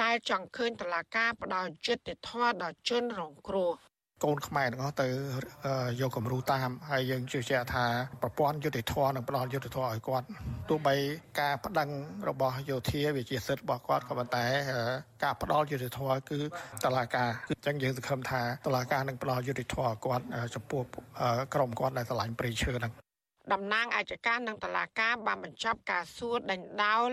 [0.02, 3.72] ដែលចង់ឃើញតឡាការផ្ដល់យុត្តិធម៌ដល់ជនរងគ្រោះ
[4.24, 5.06] កូនខ្មែរទាំងអស់ទៅ
[6.00, 7.85] យកគំរូតាមហើយយើងជឿជាក់ថា
[8.22, 10.26] ប្រព័ន្ធយុតិធធនិងផ្ដល់យុតិធធឲ្យគាត់
[10.68, 10.94] ទោះបី
[11.40, 11.88] ការប្តឹង
[12.28, 14.44] របស់យោធាវាជាសិទ្ធិរបស់គាត់ក៏ប៉ុន្តែ
[15.22, 16.38] ការផ្ដល់យុតិធធគឺ
[16.85, 20.82] តឡាការគឺអញ្ចឹងយើងសង្ឃឹមថាតឡាការនឹងផ្ដល់យុតិធធគាត់ចំពោះ
[21.54, 22.92] ក្រុមគាត់ដែលឆ្លាញ់ព្រៃឈើហ្នឹង
[23.52, 27.09] តំណាងអាយកានិងតឡាការបានបញ្ចប់ការសួរដេញដោល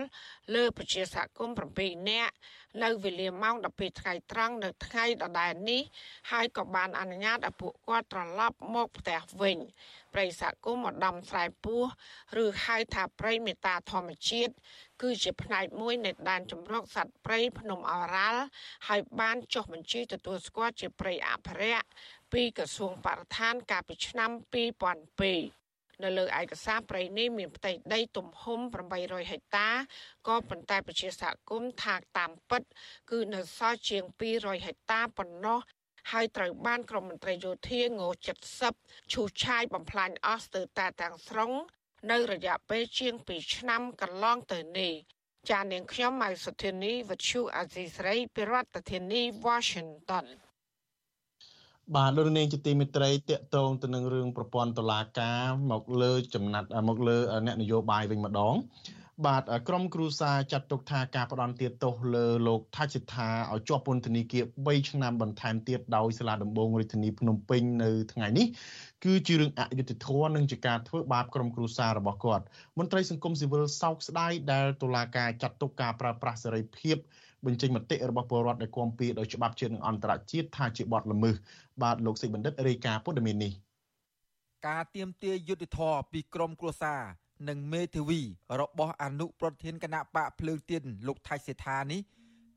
[0.54, 2.34] លើប្រជាសហគមន៍7នាក់
[2.82, 5.82] នៅវេលាម៉ោង12ថ្ងៃត្រង់នៅថ្ងៃដដែលនេះ
[6.30, 9.58] ហើយក៏បានអនុញ្ញាតឲ្យពួកគាត់ត្រឡប់មកផ្ទះវិញ
[10.14, 11.82] ប្រិយសហគមន៍ឧត្តមស្រែពោះ
[12.42, 14.52] ឬហៅថាប្រិយមេតាធម្មជាតិ
[15.02, 18.42] គឺជាផ្នែកមួយនៃដែនជំរកសត្វព្រៃភ្នំអរ៉ាល់
[18.88, 21.86] ហើយបានចុះបញ្ជីទទួលស្គាល់ជាព្រៃអភិរក្ស
[22.32, 24.30] ពីក្រសួងបរិស្ថានកាលពីឆ្នាំ
[25.58, 25.59] 2002
[26.04, 28.60] នៅលើឯកសារព្រៃនេះមានផ្ទៃដីទំហំ
[28.94, 29.68] 800ហិកតា
[30.28, 32.62] ក៏ប៉ុន្តែប្រជាសហគមន៍ថាតាមពិត
[33.10, 35.60] គឺនៅសល់ជាង200ហិកតាប៉ុណ្ណោះ
[36.10, 37.88] ហើយត្រូវបានក្រមមន្ត្រីយោធាង
[38.56, 41.52] 70ឈូសឆាយបំផ្លាញអស់ស្ទើរតែទាំងស្រុង
[42.10, 44.94] នៅរយៈពេលជាង2ឆ្នាំកន្លងទៅនេះ
[45.50, 50.26] ចាននាងខ្ញុំម៉ៅសុធានីវັດឈូអាស៊ីស្រី ពីរដ្ឋធានី Washington
[51.96, 58.54] បាទលោកនាងជាទីមេត្រីតកតងទៅនឹងរឿងប្រព័ន្ធតុលាការមកលើចំណាត់មកលើអ្នកនយោបាយវិញម្ដង
[59.26, 68.46] បាទក្រមគ្រូសាចាត់ទុកថាការផ្ដន់ទាទោសលើលោកថាច់សិដ្ឋាឲ្យជាប់ពន្ធនាគារ3ឆ្នាំបន្ថែមទៀតដោយសាលាដំបងរាជធានីភ្នំពេញនៅថ្ងៃនេះ
[69.04, 72.44] គឺជារឿងអយុត្តិធម៌និងជាការធ្វើបាបក្រុមគ្រួសាររបស់គាត់
[72.78, 76.96] មន្ត្រីសង្គមស៊ីវិលសោកស្ដាយដែលតុលាការចាត់ទុកការប្រើប្រាស់សេរីភាព
[77.46, 81.36] បញ្ចេញមតិរបស់ពលរដ្ឋដែលគាំពៀដោយច្បាប់ជាតិនិងអន្តរជាតិថាជាបទល្មើស
[81.82, 83.52] បាទលោកសេចបណ្ឌិតរាយការណ៍ព័ត៌មាននេះ
[84.68, 87.00] ការទៀមទាយុទ្ធធរពីក្រមគ្រួសារ
[87.48, 88.20] និងមេធាវី
[88.60, 92.00] របស់អនុប្រធានគណៈបកភ្លើងទៀនលោកថៃសេដ្ឋានេះ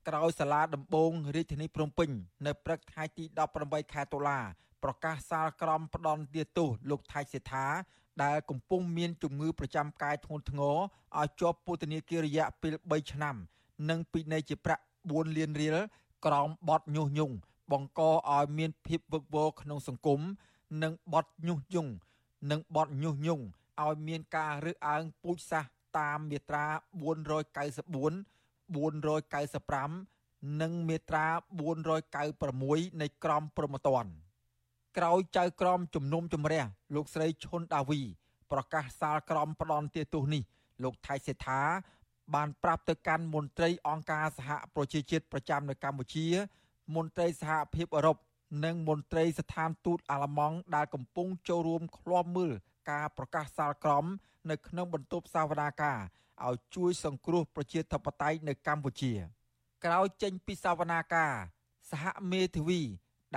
[0.08, 2.10] ក្រោយសាលាដំបងរាជធានីភ្នំពេញ
[2.46, 3.24] នៅព្រឹកថ្ងៃទី
[3.60, 4.40] 18ខែតុលា
[4.84, 7.68] ប្រកាសសាលក្រមផ្ដន់ទាទោសលោកថៃសេដ្ឋា
[8.24, 10.78] ដែលកំពុងមានជំងឺប្រចាំកាយធ្ងន់ធ្ងរ
[11.20, 13.36] ឲ្យជាប់ពន្ធនាគាររយៈពេល3ឆ្នាំ
[13.90, 15.78] និងពិន័យជាប្រាក់4លានរៀល
[16.26, 17.36] ក្រោមបទញុះញង់
[17.72, 18.02] បង្ក
[18.36, 20.20] ឲ្យមានភាពវឹកវរក្នុងសង្គម
[20.84, 21.92] និងបទញុះញង់
[22.52, 23.44] និងបទញុះញង់
[23.82, 26.66] ឲ្យមានការរើសអើងពូជសាសន៍តាមមាត្រា
[27.04, 27.04] 494
[28.76, 31.26] 495និងមាត្រា
[32.14, 34.12] 496នៃក្រមព្រហ្មទណ្ឌ
[34.98, 36.64] ក្រោយចៅក្រមជំនុំជម្រះ
[36.96, 38.02] លោកស្រីឈុនដាវី
[38.52, 40.44] ប្រកាសសាលក្រមផ្ដន់ទាទោសនេះ
[40.84, 41.62] លោកថៃសេដ្ឋា
[42.36, 46.28] បានប្រាប់ទៅកាន់មន្ត្រីអង្គការសហប្រជាជាតិប្រចាំនៅកម្ពុជា
[46.96, 48.18] មន្ត្រីសហភាពអឺរ៉ុប
[48.66, 52.54] និងមន្ត្រីស្ថានទូតអាល្លឺម៉ង់ដែលកំពុងចូលរួមឃ្លាំមើល
[52.92, 54.06] ការប្រកាសសាលក្រម
[54.50, 56.00] នៅក្នុងបន្ទប់សវនាការ
[56.46, 59.14] ឲ្យជួយសង្គ្រោះប្រជាធិបតេយ្យនៅកម្ពុជា
[59.86, 61.34] ក្រោយចេញពីសវនាការ
[61.92, 62.82] សហមេធាវី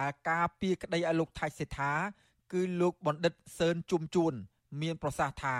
[0.01, 1.92] ដែលការពីក្តីឲ្យលោកថៃសេដ្ឋា
[2.53, 4.35] គឺលោកបណ្ឌិតសឿនជុំជួន
[4.81, 5.57] មានប្រសាសន៍ថា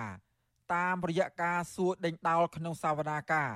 [0.75, 3.51] តាមរយៈការសួរដេញដោលក្នុងសវនាការ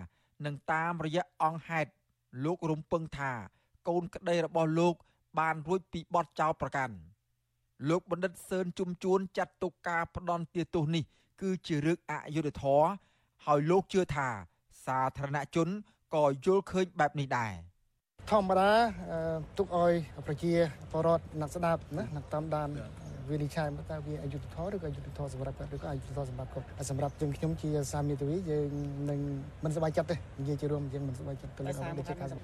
[0.46, 1.90] និងតាមរយៈអង្គហេតុ
[2.44, 3.32] លោករំពឹងថា
[3.88, 4.94] កូនក្តីរបស់លោក
[5.38, 6.94] បានរួចពីបទចោទប្រកាន់
[7.88, 11.04] លោកបណ្ឌិតសឿនជុំជួនចាត់ទុកការផ្ដន់ទាទោសនេះ
[11.40, 12.88] គឺជារឿងអយុត្តិធម៌
[13.46, 14.28] ហើយលោកជឿថា
[14.84, 15.68] សាធារណជន
[16.14, 17.52] ក៏យល់ឃើញបែបនេះដែរ
[18.30, 18.70] ធម្មតា
[19.58, 19.92] ទុកឲ្យ
[20.26, 20.52] ប្រជា
[20.90, 22.68] ពលរដ្ឋអ្នកស្ដាប់ណាអ្នកតាមដាន
[23.30, 28.70] វិនិច្ឆ័យមកតើវាអយុត្តិធម៌ឬក៏អយុត្តិធម៌សម្រាប់គាត់ឬក៏អយុត្តិធម៌សម្រាប់គាត់សម្រាប់យើងខ្ញុំជាសាមីទវីយើង
[29.10, 29.20] នឹង
[29.64, 32.36] មិនសប្បាយចិត្តទេនិយាយជារួមយើងមិនសប្បាយចិត្តទៅលើអ្វីដែលជាការអឺ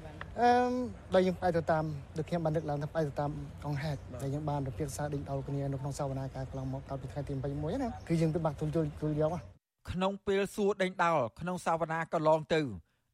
[1.14, 1.84] ដោយយើងផ្អែកទៅតាម
[2.18, 3.30] ដូចខ្ញុំបាននឹកឡើងថាផ្អែកទៅតាម
[3.66, 8.68] អង្គហេតុដែលយើងបានរពាក្យសារដេញដោលគ្នានៅក្នុងសវនាការកន្លងមកកាលពីថ្ងៃទី21ណាគឺយើងពិបាកទូល
[9.02, 9.30] ទូលយក
[9.90, 12.60] ក្នុងពេលសួរដេញដោលក្នុងសវនាកន្លងទៅ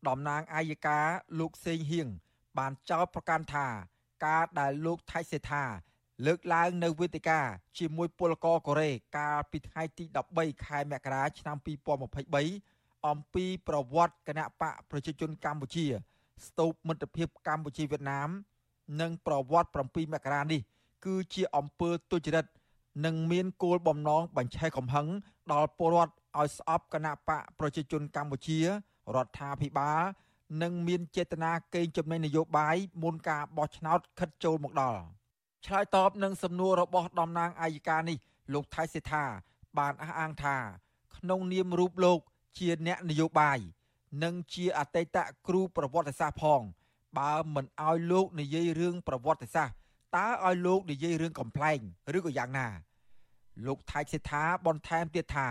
[0.08, 0.98] តំណាងអាយកា
[1.40, 2.08] លោកសេងហៀង
[2.58, 3.66] បានចោទប្រកាន់ថា
[4.26, 5.64] ការដែលលោកថៃសេថា
[6.26, 7.40] លើកឡើងនៅវេទិកា
[7.78, 10.04] ជាមួយពលករកូរ៉េកាលពីថ្ងៃទី
[10.34, 11.56] 13ខែមករាឆ្នាំ
[12.32, 15.86] 2023អំពីប្រវត្តិគណៈបកប្រជាជនកម្ពុជា
[16.46, 18.28] ស្ទូបមិត្តភាពកម្ពុជាវៀតណាម
[19.00, 20.60] និងប្រវត្តិ7មករានេះ
[21.04, 22.46] គឺជាអំពើទុច្ចរិត
[23.04, 25.06] និងមានគោលបំណងបញ្ឆេះកំហឹង
[25.52, 28.66] ដល់ពលរដ្ឋឲ្យស្អប់គណៈបកប្រជាជនកម្ពុជារ
[29.24, 30.00] ដ្ឋាភិបាល
[30.62, 35.02] និងមានចេតនាកេងចំណេញនយោបាយមុនការបោះឆ្នោតខិតចូលមកដល់
[35.66, 38.18] ឆ្លើយតបនឹងសំណួររបស់តំណាងអាយកានេះ
[38.52, 39.24] លោកថៃសេថា
[39.78, 40.56] បានអះអាងថា
[41.16, 42.18] ក្នុងនាមរូបលោក
[42.58, 43.58] ជាអ្នកនយោបាយ
[44.22, 46.62] និងជាអតីតគ្រូប្រវត្តិសាស្ត្រផង
[47.18, 49.74] បើមិនអោយលោកនិយាយរឿងប្រវត្តិសាស្ត្រ
[50.16, 51.80] តើឲ្យលោកនិយាយរឿងកំ pl ែង
[52.16, 52.68] ឬក៏យ៉ាងណា
[53.66, 55.48] លោកថៃសេថាបន្ថែមទៀតថា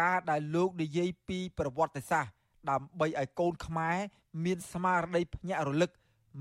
[0.00, 2.32] ការដែលលោកនិយាយពីប្រវត្តិសាស្ត្រ
[2.70, 3.96] ដើម្បីឲ្យកូនខ្មែរ
[4.44, 5.90] មានស្មារតីភ្ញាក់រលឹក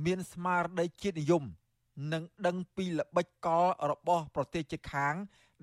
[0.05, 1.43] មានស្មារតីជាតិនិយម
[2.13, 5.15] និងដឹងពីល្បិចកលរបស់ប្រទេសជិតខាង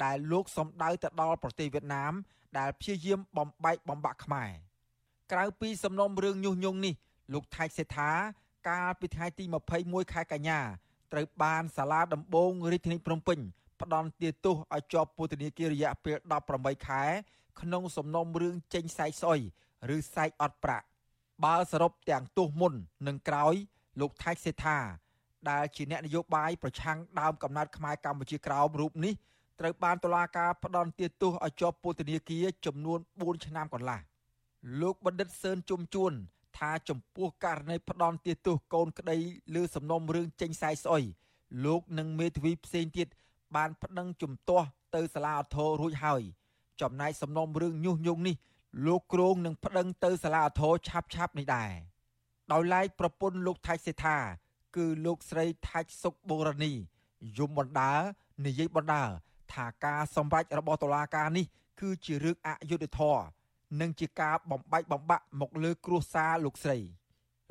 [0.04, 2.12] ដែលលោកសំដៅទៅដល់ប្រទេសវៀតណាម
[2.58, 4.50] ដែលព្យាយាមបំបែកបំបាក់ខ្មែរ
[5.32, 6.94] ក្រៅពីសំណុំរឿងញុះញង់នេះ
[7.32, 8.10] លោកថៃសេដ្ឋា
[8.68, 9.44] កាលពីថ្ងៃទី
[9.78, 10.60] 21ខែកញ្ញា
[11.12, 13.38] ត្រូវបានសាលាដំបងរាជធានីភ្នំពេញ
[13.80, 16.16] ផ្ដន្ទាទោសឲ្យជាប់ពន្ធនាគាររយៈពេល
[16.52, 17.02] 18ខែ
[17.60, 19.40] ក្នុងសំណុំរឿងចេញសាយស្អុយ
[19.94, 20.86] ឬសែកអត់ប្រាក់
[21.44, 22.72] បើសរុបទាំងទោសមុន
[23.06, 23.54] និងក្រោយ
[24.00, 24.78] លោកថៃសេដ្ឋា
[25.50, 29.14] ដែលជាអ្នកនយោបាយប្រឆាំងដើមកំណើតខ្មែរកម្ពុជាក្រោមរូបនេះ
[29.60, 34.00] ត្រូវបានតុលាការផ្ដន្ទាទោសឲ្យជាប់ពន្ធនាគារចំនួន4ឆ្នាំកន្លះ
[34.80, 36.12] លោកបណ្ឌិតសឿនជុំជួន
[36.58, 39.16] ថាចំពោះករណីផ្ដន្ទាទោសកូនក្តី
[39.54, 41.04] លើសំណុំរឿងចេញសាយស្អុយ
[41.64, 43.08] លោកនិងមេធាវីផ្សេងទៀត
[43.56, 46.22] បានប្តឹងជំទាស់ទៅសាលាអធររួចហើយ
[46.80, 48.36] ចំណែកសំណុំរឿងញុះញង់នេះ
[48.86, 51.70] លោកគ្រងនឹងប្តឹងទៅសាលាអធរឆាប់ឆាប់នេះដែរ
[52.52, 54.16] ដោយឡែកប្រពន្ធលោកថៃសេថា
[54.76, 56.72] គឺលោកស្រីថាច់សុកបូរនី
[57.38, 57.92] យមបណ្ដា
[58.46, 59.02] និយាយបណ្ដា
[59.52, 61.46] ថាការសម្រេចរបស់តុលាការនេះ
[61.80, 63.24] គឺជារឿងអយុត្តិធម៌
[63.80, 66.78] និងជាការបំបែកបំបាក់មកលើគ្រួសារលោកស្រី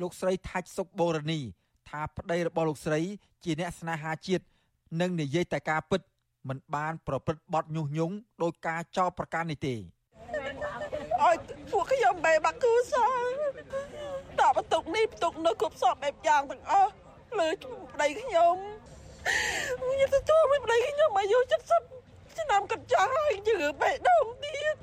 [0.01, 1.39] លោកស្រីថាច់សុកបូរនី
[1.89, 2.99] ថាប្តីរបស់លោកស្រី
[3.43, 4.43] ជាអ្នកស្នេហាជាតិ
[5.01, 6.01] និងនិយាយតែការពិត
[6.49, 11.35] មិនបានប្រព្រឹត្តបទញុះញង់ដោយការចោទប្រកាន់នេះទេឲ្យ
[11.71, 13.07] ពួកខ្ញុំបែបាក់គូសា
[14.39, 16.91] ដាក់បន្ទុកនេះបន្ទុកនោះគ្រប់សពបែបយ៉ាងទាំងអស់
[17.41, 17.49] លើ
[17.93, 18.55] ប្តីខ្ញុំ
[19.81, 21.39] ខ្ញុំទទួលមួយប្តីខ្ញុំអាយុ
[21.87, 24.75] 70ឆ្នាំកញ្ចាស់ហើយជឿបេះដូងទៀត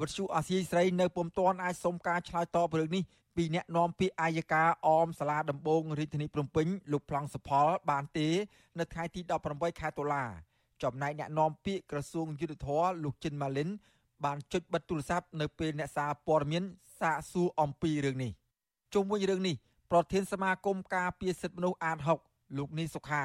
[0.00, 3.02] វត្តជូអាស៊ីស្រីនៅពុំទាន់អាចសុំការឆ្លើយតបរឿងនេះ
[3.36, 8.28] ពីអ្នកនាំពាក្យអាយកាអមសាលាដំបងរាជធានីភ្នំពេញលោកប្លង់សផលបានទេ
[8.78, 9.20] នៅថ្ងៃទី
[9.50, 10.24] 18ខែតុលា
[10.82, 13.68] ចំណែកអ្នកនាំពាក្យក្រសួងយុទ្ធភ័ពលោកចិនម៉ាលីន
[14.24, 16.64] បានចុចបិទទូរស័ព្ទនៅពេលអ្នកសារព័ត៌មាន
[17.00, 18.32] សាកសួរអំពីរឿងនេះ
[18.94, 19.56] ជុំវិញរឿងនេះ
[19.90, 23.24] ប្រធានសមាគមការពារសិទ្ធិមនុស្សអាត6លោកនីសុខា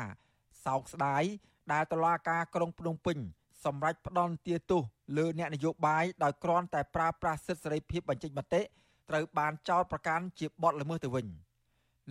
[0.65, 1.23] សោកស្ដាយ
[1.71, 3.17] ដែលតឡាការក្រុងភ្នំពេញ
[3.65, 4.81] សម្រាប់ផ្ដន់ទាទោស
[5.17, 8.61] លើអ្នកនយោបាយដោយគ្រាន់តែប្រើប្រាស់សិទ្ធិសេរីភាពបញ្ចេញមតិ
[9.09, 11.27] ត្រូវបានចោទប្រកាន់ជាបទល្មើសទៅវិញ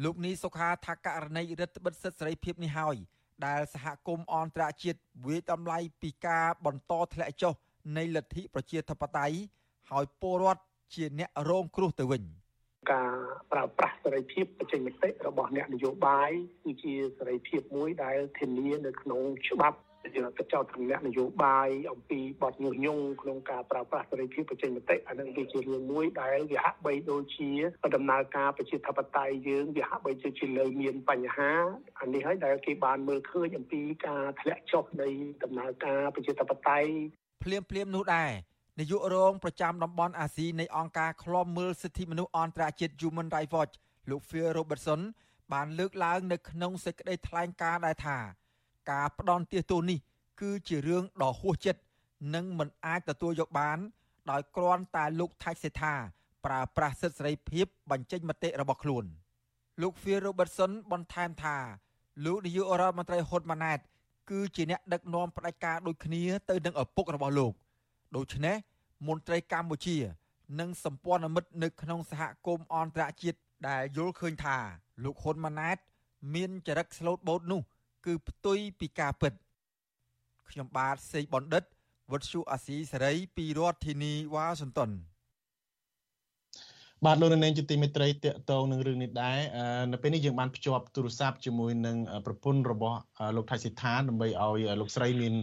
[0.04, 2.96] លោកនីសុខាថាករណីរដ្ឋបិទសិទ្ធិសេរីភាពនេះហើយ
[3.46, 7.54] ដែលសហគមន៍អន្តរជាតិវាយតម្លៃពីការបន្តធ្លាក់ចុះ
[7.96, 9.36] នៃលទ្ធិប្រជាធិបតេយ្យ
[9.90, 10.62] ហើយពលរដ្ឋ
[10.94, 12.22] ជាអ្នករងគ្រោះទៅវិញ
[12.92, 13.10] ការ
[13.52, 16.30] ប្រើប្រាស់សេរីភាពបច្ចេកទេសរបស់អ្នកនយោបាយ
[16.64, 19.78] គឺជាសេរីភាពមួយដែលធានានៅក្នុងច្បាប់
[20.16, 27.50] យើងទៅចោទទម្លាក់នយោបាយអំពីបទញុះញង់ក្នុងការប្រើប្រាស់សេរីភាពបច្ចេកទេសអានឹងវាជារឿងមួយដែលវាហាក់បីដូចជា
[27.96, 31.50] ដំណើរការប្រជាធិបតេយ្យយើងវាហាក់បីជាជាលើមានបញ្ហា
[32.00, 35.08] អានេះហើយដែលគេបានមើលឃើញអំពីការធ្លាក់ចុះនៃ
[35.42, 36.90] ដំណើរការប្រជាធិបតេយ្យ
[37.44, 38.32] ភ្លាមភ្លាមនោះដែរ
[38.78, 43.74] នាយករងប្រចាំតំបន់អាស៊ីនៃអង្គការឃ្លាំមើលសិទ្ធិមនុស្សអន្តរជាតិ Human Rights Watch
[44.10, 45.00] លោក Phil Robertson
[45.52, 48.18] បានលើកឡើងនៅក្នុងសេចក្តីថ្លែងការណ៍ដែរថា
[48.90, 49.98] ការផ្ដន់ទាសទោសនេះ
[50.40, 51.80] គឺជារឿងដ៏ហួសចិត្ត
[52.34, 53.78] និងមិនអាចទទួលយកបាន
[54.30, 55.94] ដោយគ្រាន់តែលោកថៃសេថា
[56.44, 59.04] ប្រើប្រាស់សិទ្ធិសេរីភាពបញ្ចេញមតិរបស់ខ្លួន
[59.82, 61.56] លោក Phil Robertson បន្ថែមថា
[62.24, 63.78] លោកនាយករដ្ឋមន្ត្រីហ៊ុនម៉ាណែត
[64.30, 67.52] គឺជាអ្នកដឹកនាំផ្ដាច់ការដូចគ្នាទៅនឹងឪពុករបស់លោក
[68.16, 68.56] ដូច្នេះ
[69.08, 69.96] មន្ត្រីកម្ពុជា
[70.60, 73.38] និងសម្ព័ន្ធមិត្តនៅក្នុងសហគមន៍អន្តរជាតិ
[73.68, 74.56] ដែលយល់ឃើញថា
[75.04, 75.78] លោកហ៊ុនម៉ាណែត
[76.34, 77.60] មានចរិតស្លូតបូតនោះ
[78.06, 79.32] គឺផ្ទុយពីការពិត
[80.50, 81.64] ខ្ញុំបាទសេកបណ្ឌិត
[82.10, 84.90] វុទ្ធុអាស៊ីសេរីពីរដ្ឋធានីវ៉ាស៊ីនតោន
[87.04, 89.38] បាទលោកនាងជាទីមេត្រីតកតងនឹងរឿងនេះដែរ
[89.92, 91.96] នៅពេលនេះយើងបានភ្ជាប់ទូរស័ព្ទជាមួយនឹង
[92.26, 92.98] ប្រពន្ធរបស់
[93.36, 95.34] លោកថៃសិដ្ឋាដើម្បីឲ្យលោកស្រីមាន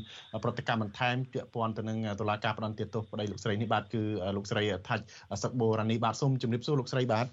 [0.43, 4.01] ប្រតិកម្មបន្ថែមពាក់ព័ន្ធទៅនឹងតុលាការផ្តន្ទាទោសប្តីលោកស្រីនេះបាទគឺ
[4.35, 5.03] លោកស្រីថាច់
[5.43, 7.27] សឹកបូរ៉ានីបាទសូមជម្រាបសួរលោកស្រីបាទ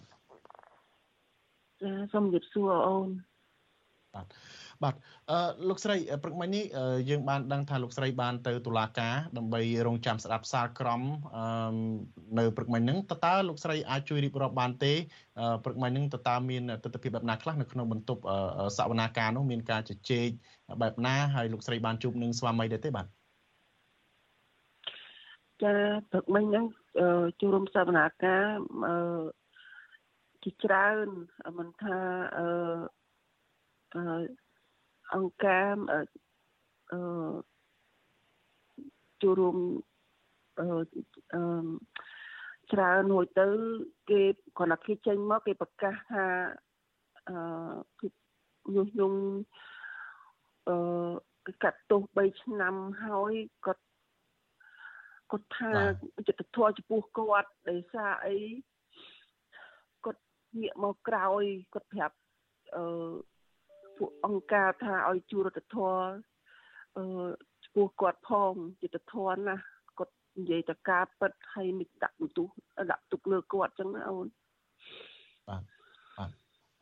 [1.82, 3.08] ចាសូមជម្រាបសួរអូន
[4.14, 4.26] បាទ
[4.82, 4.94] បាទ
[5.30, 6.64] អឺលោកស្រីព្រឹកមិញនេះ
[7.10, 11.02] យើងបានដឹងថាលោកស្រីបានទៅតុលាការដើម្បីរងចាំស្ដាប់សាលក្រម
[11.36, 11.44] អឺ
[12.38, 14.92] នៅព្រឹកមិញហ្នឹងតើតើលោកស្រីអាចជួយរៀបរាប់បានទេ
[15.64, 18.22] ព្រឹកមិញហ្នឹងតើតើមានទស្សនវិជ្ជាបែបណាខ្លះនៅក្នុងបន្ទប់
[18.78, 20.28] សវនាការនោះមានការជជែក
[20.82, 23.06] បែបណាហើយលោកស្រីបានជួបនឹងស្វាមីដែរទេបាទ
[25.62, 25.74] ចា
[26.10, 26.64] ព្រឹកមិញហ្នឹង
[27.40, 28.44] ជួបរំសវនាការ
[28.86, 28.94] អឺ
[30.44, 31.06] ជាច្រើន
[31.58, 31.96] មិនថា
[32.36, 32.46] អឺ
[35.14, 37.00] អង្គការអឺ
[39.22, 39.56] ចូលរួម
[40.58, 40.66] អឺ
[41.34, 41.42] អឺ
[42.72, 43.46] ច្រើនរួចទៅ
[44.10, 44.20] គេ
[44.58, 46.26] គាត់ថាគេចេញមកគេប្រកាសថា
[47.28, 48.08] អឺ
[48.74, 49.20] ញុះញង់
[50.68, 53.32] អឺកាត់ទោស3ឆ្នាំហើយ
[53.66, 53.84] គាត់
[55.30, 55.72] គាត់ថា
[56.28, 58.36] ចិត្តធម៌ចំពោះគាត់ដោយសារអី
[60.04, 60.22] គាត់
[60.60, 61.42] ងាកមកក្រោយ
[61.74, 62.16] គាត់ប្រាប់
[62.76, 62.84] អឺ
[63.98, 66.10] ពួកអង្គការថាឲ្យជួរដ្ឋធម៌
[66.96, 67.04] អឺ
[67.64, 69.56] ចំពោះគាត់ផងយុទ្ធធនណា
[69.98, 72.48] គាត់និយាយតការពិតហើយមិនដាក់បន្ទុះ
[72.90, 74.26] ដាក់ទុកលើគាត់ចឹងណាអូន
[75.48, 75.62] បាទ
[76.18, 76.30] បាទ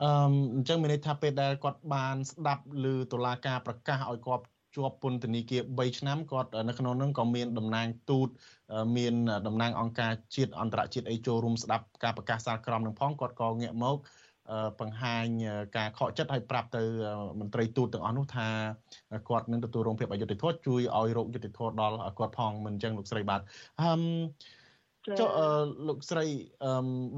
[0.03, 0.11] អឺ
[0.55, 4.45] អញ្ចឹងមានន័យថាពេលដែលគាត់បានស្ដាប់ឮតុលាការប្រកាសឲ្យគាត់
[4.77, 8.29] ជាប់ពន្ធនាគារ3ឆ្នាំគាត់នៅក្នុងនោះក៏មានតំណាងទូត
[8.97, 9.15] មាន
[9.47, 13.97] តំណាងអង្គការជាតិអន្តរជាតិអីចូលរួមស្ដាប់ការប្រកាសសាលក្រមនឹងផងគាត់ក៏ងាកមក
[14.81, 15.27] បង្ហាញ
[15.77, 16.83] ការខកចិត្តឲ្យប្រាប់ទៅ
[17.41, 18.49] មន្ត្រីទូតទាំងអស់នោះថា
[19.29, 23.41] គាត់នឹងទទួលរងភាពអយុត្តិធម៌ជួយឲ្យរោគយុត្តិធម៌ដល់គាត់ផងមិនអញ្ចឹងលោកស្រីបាទ
[23.83, 24.01] ហឹម
[25.21, 25.29] ចុះ
[25.89, 26.25] លោកស្រី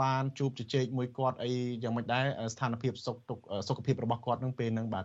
[0.03, 1.51] បានជួបជជែកមួយគាត់អី
[1.83, 5.05] យ៉ាងម៉េចដែរស្ថានភាពសុខទុក្ខសុខភាពរបស់គាត់នឹងពេលហ្នឹងបាទ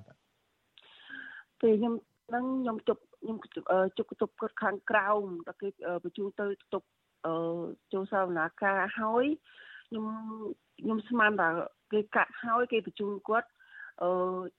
[1.62, 1.94] ពេលខ្ញុំ
[2.30, 3.38] ហ្នឹងខ្ញុំជប់ខ្ញុំ
[3.98, 5.68] ជប់ជប់គាត់ខាងក្រោមតែគេ
[6.04, 6.84] បញ្ជូនទៅទុក
[7.94, 9.26] ចូលសាវនាការហើយ
[9.90, 10.06] ខ្ញុំ
[10.82, 11.50] ខ្ញុំស្មានថា
[11.93, 13.49] គេកាត់ហើយគេបញ្ជូនគាត់
[14.03, 14.11] អឺ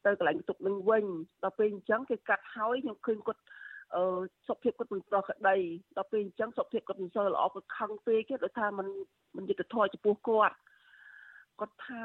[0.06, 1.06] ទៅកន្លែងបន្ទប់នឹងវិញ
[1.44, 3.42] ដល់ពេលអញ្ចឹងគេកាត់ហើយខ្ញុំឃើញគាត់
[3.96, 4.04] អឺ
[4.48, 5.58] សុខភាពគាត់មិនប្រក្រតី
[5.98, 8.88] ដល់ពេលអញ្ចឹងសុខភាពគាត់មិនសូវល្អគាត់ខឹងពេកទេដោយថាมัน
[9.36, 10.56] มันយុទ្ធធម៌ចំពោះគាត់
[11.60, 12.04] គាត់ថា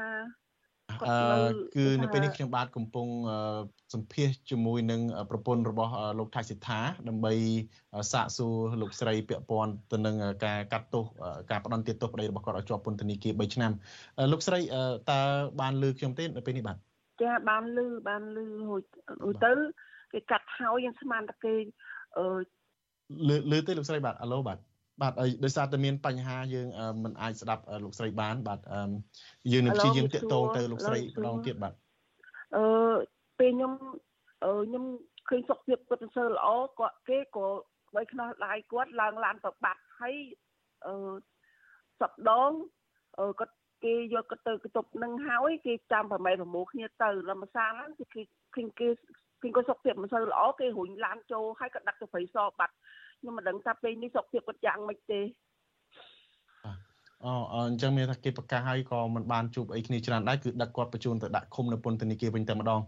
[1.08, 3.08] អឺគឺនៅពេលនេះខ្ញុំបាទកំពុង
[3.94, 7.34] សម្ភាសជាមួយនឹងប្រពន្ធរបស់លោកថៃសិដ្ឋាដើម្បី
[8.12, 10.16] សាកសួរលោកស្រីពាក់ព័ន្ធទៅនឹង
[10.46, 11.04] ការកាត់ទោស
[11.52, 13.72] ការផ្ដន់ទាទោសប្តីរបស់គាត់ឲ្យជាប់ពន្ធនាគារ3ឆ្នាំ
[14.32, 14.60] លោកស្រី
[15.12, 15.20] តើ
[15.62, 16.78] បានលើខ្ញុំទេនៅពេលនេះបាទ
[17.22, 18.84] ចាបានលឺបានលឺរួច
[19.24, 19.52] រួចទៅ
[20.14, 21.54] គេកាត់ហើយយើងស្មានតែគេ
[22.18, 22.26] អឺ
[23.28, 24.58] លឺលឺទេលោកស្រីបាទអាឡូបាទ
[25.02, 26.68] បាទដោយសារតែមានបញ្ហាយើង
[27.04, 28.60] មិនអាចស្ដាប់លោកស្រីបាន បាទ
[29.52, 31.74] យើងនឹងព្យាយាមតាកតងទៅលោកស្រីម្ដងទៀតបាទ
[32.56, 32.64] អឺ
[33.40, 33.74] ពេលខ្ញុំ
[34.66, 34.84] ខ្ញុំ
[35.30, 36.48] ឃើញសុខភាពគាត់មិនសូវល្អ
[36.80, 37.48] គាត់គេក៏
[37.96, 40.16] បីខ្នោះដៃគាត់ឡើងឡានទៅបាត់ហើយ
[40.86, 40.94] អឺ
[42.02, 42.52] សប្ដង
[43.20, 48.06] អឺគាត់គេយកគាត់ទៅកតុបនឹងហើយគេចាំប្រម៉ែប្រមូលគ្នាទៅលំសាហ្នឹងគេ
[48.56, 48.88] ឃើញគេ
[49.42, 52.76] ឃើញគាត់សុខភាពមិនសូវល្អគេរុញឡានចូលហើយក៏ដាក់ទៅព្រៃសរបាត់
[53.20, 55.22] ខ្ញុំមិនដឹងថាពេលនេះសុខភាពគាត់យ៉ាងម៉េចទេ
[57.26, 62.82] អូអញ្ចឹងមានថាគេប្រកាសហើយក៏មិនបានជួបអីគ្នាច្រើនដែរគឺដឹកគាត់បញ្ជូនទៅដាក់ឃុំនៅពន្ធនាគារវិញតែម្ដង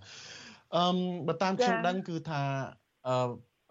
[0.76, 0.84] អឺ
[1.28, 2.42] បើតាមខ្ញុំដឹងគឺថា
[3.08, 3.16] អឺ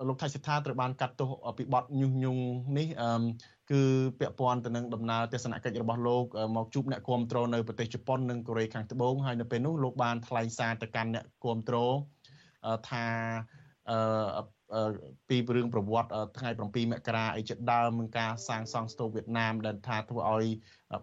[0.09, 2.43] លោកថៃសិដ្ឋាត្រូវបានកាត់ទោសពីបទញុះញង់
[2.79, 3.23] នេះអឺ
[3.71, 3.83] គឺ
[4.19, 6.25] ពាក់ព័ន្ធទៅនឹងដំណើរទស្សនកិច្ចរបស់លោក
[6.57, 11.95] មកជួបអ្នកគ្រប់គ្រងនៅប្រទេសជប៉ុននិងកូរ៉េខាងត្បូងហើយនៅពេលនោះលោកបានថ្លែងសារទៅកាន់អ្នកគ្រប់គ្រង
[12.91, 13.07] ថា
[13.91, 14.60] អឺ
[15.29, 16.63] ពីរឿងប្រវត្តិថ្ងៃ7
[16.93, 20.47] មករាអីជាដើមនឹងការសាងសង់ស្ទូវៀតណាមដែលថាធ្វើឲ្យ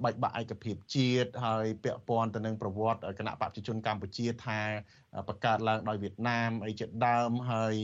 [0.04, 4.60] បែកបាក់ឯកភាពជាតិហើយពាក់ព័ន្ធទៅនឹងប្រវត្តិគណៈបព្វជិជនកម្ពុជាថា
[5.28, 7.76] បង្កើតឡើងដោយវៀតណាមអីជាដើមហើយ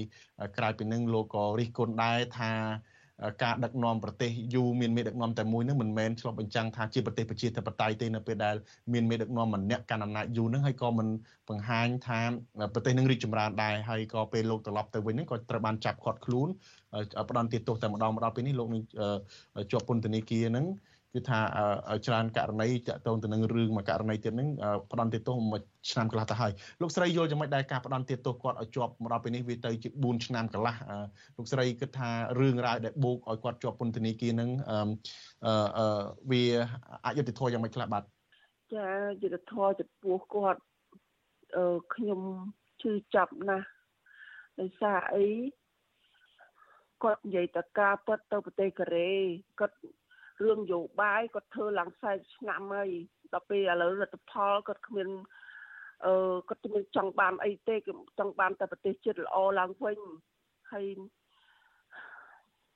[0.58, 2.54] ក្រៅពីនឹងលោកក៏រិះគន់ដែរថា
[3.44, 8.56] ការដឹកនាំប្រទេសយូរមានមេដឹកនាំតែមួយនឹងមិនមែនឆ្លុះបញ្ចាំងថាជាប្រទេសប្រជាធិបតេយ្យទេនៅពេលដែល
[8.94, 11.08] មានមេដឹកនាំម្នាក់កាន់អំណាចយូរនឹងហើយក៏មិន
[11.50, 12.20] បង្ហាញថា
[12.74, 16.48] ប្រទេសនឹងរីកចម្រើនដែរហើយក៏ពេលលោកត្រឡប់ទៅវិញនឹងក៏ត្រូវបានចាប់ឃាត់ខ្លួន
[17.30, 18.82] ផ្ដន់ទាទោសតែម្ដងម្ដងពេលនេះលោកនឹង
[19.72, 20.66] ជាប់ពន្ធនាគារនឹង
[21.14, 21.40] គឺថា
[22.06, 24.50] ច្រើនករណីតាក់ទងទៅនឹងរឿងមួយករណីទៀតហ្នឹង
[24.92, 25.62] ផ្ដន់ទោសមួយ
[25.92, 26.52] ឆ្នាំកន្លះទៅហើយ
[26.82, 30.76] លោកស្រីយល់យ៉ាងម៉េចដែរការផ្ដន់ទោសគាត់ឲ្យជាប់មកដល់ពេលនេះវាទៅជា4ឆ្នាំកន្លះ
[31.38, 32.10] លោកស្រីគិតថា
[32.40, 35.86] រឿងរ៉ាវដែលបូកឲ្យគាត់ជាប់ពន្ធនាគារហ្នឹងអឺ
[36.32, 36.44] វា
[37.06, 38.04] អយុត្តិធម៌យ៉ាងម៉េចខ្លះបាទ
[38.76, 38.88] ចា
[39.22, 40.62] យុត្តិធម៌ចំពោះគាត់
[41.56, 42.22] អឺខ្ញុំ
[42.82, 43.68] ឈឺចាប់ណាស់
[44.60, 45.26] ដោយសារអី
[47.04, 49.12] គាត់និយាយតការពិតទៅប្រទេសកូរ៉េ
[49.60, 49.78] គាត់
[50.42, 52.90] រឿងយោបាយគាត់ធ្វើឡើង40ឆ្នាំហើយ
[53.34, 55.10] ដល់ពេលឥឡូវរដ្ឋផលគាត់គ្មាន
[56.06, 56.14] អឺ
[56.50, 59.98] គាត់មិនចង់បានអីទេគឺចង់បានតែប្រទេសជាតិល្អឡើងវិញ
[60.72, 60.86] ហើយ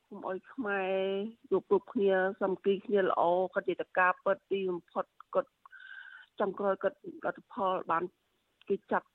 [0.05, 0.95] ខ្ញុំអុយខ្មែរ
[1.51, 3.21] យកគ្រប់គ្នាសំគីគ្នាល្អ
[3.53, 5.05] គាត់និយាយតការពិតទីបំផុត
[5.35, 5.51] គាត់
[6.39, 8.03] ចង់ក្រោយគាត់រដ្ឋផលបាន
[8.69, 9.07] គេចាប់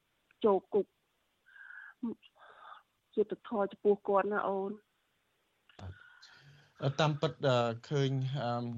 [0.45, 0.87] ចូលគុក
[3.15, 4.73] ជាទៅធរចំពោះគាត់ណាអូន
[7.01, 7.33] តាមពិត
[7.89, 8.11] ឃើញ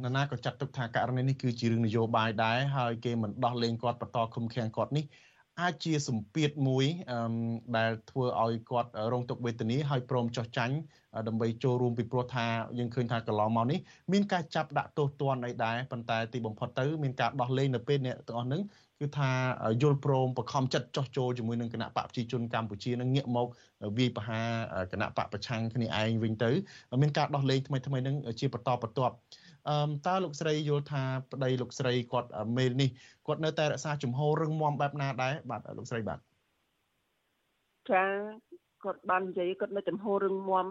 [0.05, 5.05] នរណាក៏ចាត់ទុកថាករណីនេះគឺជារឿងនយោបាយដែរហើយគេមិនដោះលែងគាត់បន្តឃុំឃាំងគាត់នេះ
[5.61, 6.85] អាចជាសម្ពាធមួយ
[7.77, 10.75] ដែលធ្វើឲ្យគាត់រងទុក្ខវេទនាហើយព្រមចោះចាញ់
[11.29, 12.47] ដើម្បីចូលរួមពីព្រោះថា
[12.79, 13.79] យើងឃើញថាកន្លងមកនេះ
[14.13, 18.63] មានការចាប់ដាក់ទោសទណ្ឌអីដែរប៉ុន្តែទីបំផុតទៅមានការដោះលែងនៅពេលអ្នកទាំងអស់ហ្នឹង
[19.01, 19.31] គឺថា
[19.83, 23.47] យល់ព្រមបខំចិត្តចោះចូលជាមួយនឹងគណៈបកប្រជាជនកម្ពុជានឹងងាកមក
[23.99, 24.49] វាយប្រហារ
[24.93, 26.51] គណៈបកប្រឆាំងគ្នាឯងវិញទៅ
[27.03, 29.15] មានការដោះលែងថ្មីថ្មីនឹងជាបន្តបន្ទាប់
[29.69, 31.03] អឺតើលោកស្រីយល់ថា
[31.33, 32.91] ប្តីលោកស្រីគាត់មេលនេះ
[33.27, 36.19] គាត់នៅតែរក្សាជំហររឹងមាំបែបណាដែរបាទលោកស្រីបាទ
[37.91, 38.05] ចា
[38.85, 40.67] គាត់បាននិយាយគាត់នៅចំហររឹងមាំ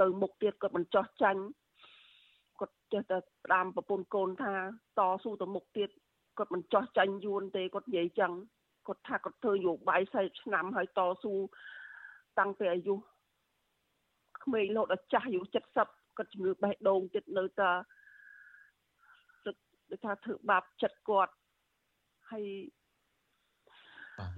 [0.00, 1.42] ទៅមុខទៀតគាត់មិនចោះចាញ់
[2.60, 4.54] គាត់ចេះតែផ្ដាំប្រពន្ធកូនថា
[4.98, 5.90] តស៊ូទៅមុខទៀត
[6.38, 8.32] គាត់មិនចោះចាញ់យួនទេគាត់និយាយចឹង
[8.86, 11.34] គាត់ថាគាត់ធ្វើយោបាយ40ឆ្នាំហើយតស៊ូ
[12.38, 12.94] តាំងពីអាយុ
[14.44, 15.40] ក្មេងរហូតដល់ចាស់អាយុ
[15.78, 17.70] 70គាត់ជំងឺបេះដូងទៀតនៅតែ
[19.92, 21.32] ដូចថាធ្វើបាបចិត្តគាត់
[22.30, 22.46] ហើយ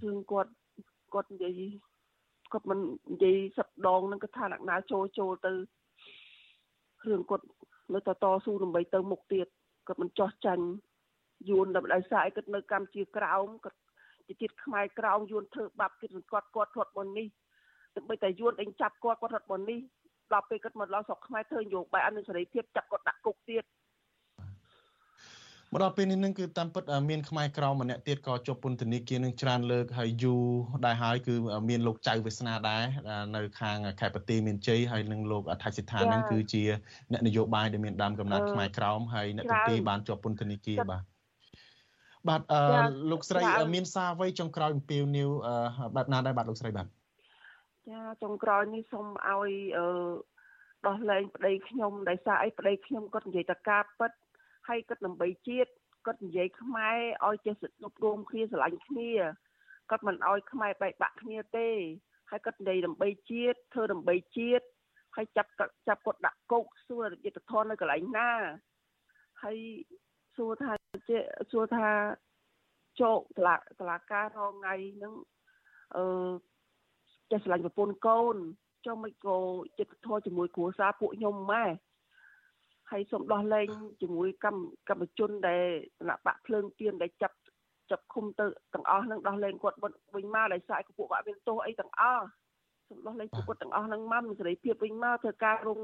[0.04, 0.52] រឿងគាត់
[1.14, 1.60] គាត់និយាយ
[2.52, 2.78] គាត់មិន
[3.12, 5.52] និយាយសឹកដងនឹងគាត់ថាអ្នកណាចូលចូលទៅ
[7.06, 7.46] រឿងគាត់
[7.94, 9.46] នៅតែតស៊ូដើម្បីទៅមុខទៀត
[9.86, 10.64] គាត់មិនចោះចាញ់
[11.48, 13.78] យួនដោយសារអីគាត់នៅកម្ពុជាក្រោមគាត់
[14.26, 17.26] ជាជាតិខ្មែរក្រោមយួនធ្វើបាបគិតគាត់គាត់ធាត់បននេះ
[17.96, 19.78] ដើម្បីតែយួនអេងចាប់គាត់គាត់ធាត់បននេះ
[20.32, 23.64] ដល់ពេលគាត់មកដល់ស្រុកខ្មែរធ្វើនយោបាយអនុសេរីភាពចាប់គាត់ដាក់គុកទៀត
[25.74, 30.44] មកដល់ពេលនេះនឹងគឺតាមពិតមានខ្មែរក្រមម្នាក់ទៀតក៏ជាប់ពន្ធនាគារនឹងច្រើនលើកហើយយូរ
[30.86, 31.34] ដែរហើយគឺ
[31.68, 32.82] មានលោកចៅវាសនាដែរ
[33.36, 36.62] នៅខាងខេត្តបទីមានជ័យហើយនឹងលោកអធិសិដ្ឋាននឹងគឺជា
[37.12, 41.02] អ្នកនយោបាយដែលមានដើមកំណត់ខ្មែរក្រមហើយអ្នកទី2បានជាប់ពន្ធនាគារបាទ
[42.28, 42.60] បាទអឺ
[43.10, 43.42] លោកស្រី
[43.74, 45.28] មានសារអ្វីចុងក្រោយអំពាវនាវ
[45.96, 46.86] បែបណាដែរបាទលោកស្រីបាទ
[47.90, 49.86] ចាចុងក្រោយនេះសូមឲ្យអឺ
[50.86, 54.12] ដោះលែងប្តីខ្ញុំដោយសារអីប្តីខ្ញុំគាត់និយាយតការពិត
[54.68, 55.70] ហើយគាត់ដើម្បីជាតិ
[56.06, 59.10] គាត់និយាយខ្មែរឲ្យចេះសិទ្ធិរួមគ្នាស្រឡាញ់គ្នា
[59.90, 61.68] គាត់មិនឲ្យខ្មែរបែកបាក់គ្នាទេ
[62.30, 64.64] ហើយគាត់និយាយដើម្បីជាតិធ្វើដើម្បីជាតិ
[65.16, 65.50] ហើយចាប់
[65.88, 68.30] ចាប់គាត់ដាក់គុកសួរយុទ្ធធននៅកន្លែងណា
[69.42, 69.58] ហើយ
[70.36, 70.72] សួរថា
[71.08, 71.18] ជា
[71.50, 71.88] សួរថា
[73.00, 75.14] ជោគតឡាតឡាការរងថ្ងៃហ្នឹង
[75.96, 76.04] អឺ
[77.30, 78.36] ចេះឆ្លាញ់ប្រពន្ធកូន
[78.86, 79.38] ចុះមិនក៏
[79.78, 81.64] ចិត្តធម៌ជាមួយគ្រួសារពួកខ្ញុំម៉ែ
[82.90, 83.68] ហើយសូមដោះលែង
[84.00, 85.64] ជាមួយកម្មកម្មជនដែល
[85.98, 87.36] គណៈបកភ្លើងទៀនដែលចាប់
[87.90, 89.78] ចាប់ឃុំទៅទាំងអស់នឹងដោះលែងគាត់
[90.14, 92.26] វិញមកដោយសារពួកគាត់មានទោសអីទាំងអស់
[92.88, 95.80] សូមដោះលែងពួកគាត់ទាំងអស់នឹងមកមានសេរីភាពវិញមកធ្វើការរួម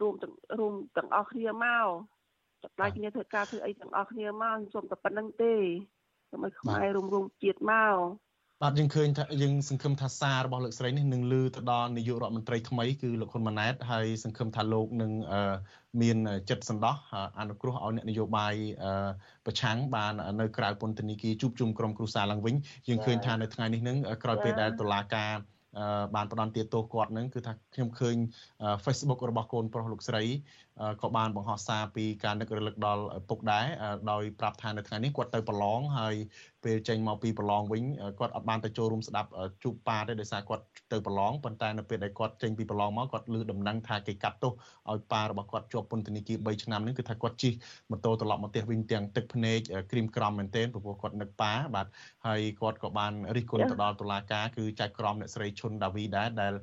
[0.00, 1.86] រួមទាំងរួមទាំងអស់គ្នាមក
[2.62, 5.54] ចាប់ដៃគ្នាធ្វើការធ្វើអីទាំងអស់គ្នាមកសូមតែប៉ុណ្្នឹងទេ
[6.30, 7.96] សូមឲ្យខ្មែររួមរួមជាតិមក
[8.62, 15.12] បាទយើងឃើញថាយើងសង្ឃឹមថាសាររបស់លោកស្រីនេះនឹងលើទៅដល់នាយករដ្ឋមន្ត្រីថ្មីគឺលោកហ៊ុនម៉ាណែតហើយសង្ឃឹមថាលោកនឹង
[16.02, 16.16] មាន
[16.50, 16.96] ចិត្តសន្តោស
[17.40, 18.54] អនុគ្រោះឲ្យអ្នកនយោបាយ
[19.46, 22.54] ប្រឆាំងបាននៅក្រៅពន្ធនាគារជួបជុំក្រុមគ្រួសារឡើងវិញ
[22.88, 25.32] យើងឃើញថានៅថ្ងៃនេះនឹងក្រោយពេលដែលតុលាការ
[26.14, 28.16] បានផ្ដន់ទាទោសគាត់នឹងគឺថាខ្ញុំឃើញ
[28.84, 30.22] Facebook របស់កូនប្រុសលោកស្រី
[31.02, 33.66] ក៏បានបង្ហោះសារពីការនឹករលឹកដល់ពុកដែរ
[34.10, 36.14] ដោយប្រាប់ថានៅថ្ងៃនេះគាត់ទៅប្រឡងហើយ
[36.64, 37.84] ពេលចេញមកពីប្រឡងវិញ
[38.18, 39.28] គាត់អត់បានទៅចូលរួមស្ដាប់
[39.62, 40.62] ជួបប៉ាទេដោយសារគាត់
[40.92, 44.52] ទៅប្រឡងប៉ុន្តែនៅពេលដែលគាត់ចេញពីប្រឡងមកគាត់ឮដំណឹងថាគេកាត់ទោស
[44.90, 47.52] ឲ្យប៉ារបស់គាត់ជាប់ពន្ធនាគារ3ឆ្នាំនេះគឺថាគាត់ជិះ
[47.90, 49.58] ម៉ូតូត្រឡប់មកផ្ទះវិញទាំងទឹកភ្នែក
[49.90, 51.86] ក្រៀមក្រំមែនទែនព្រោះគាត់នឹកប៉ាបាទ
[52.26, 56.54] ហើយគាត់ក៏បានរិះគន់ទៅដល់តុលាការគឺចៅក្រមអ្នកស្រីឈុនដាវីដែរដែល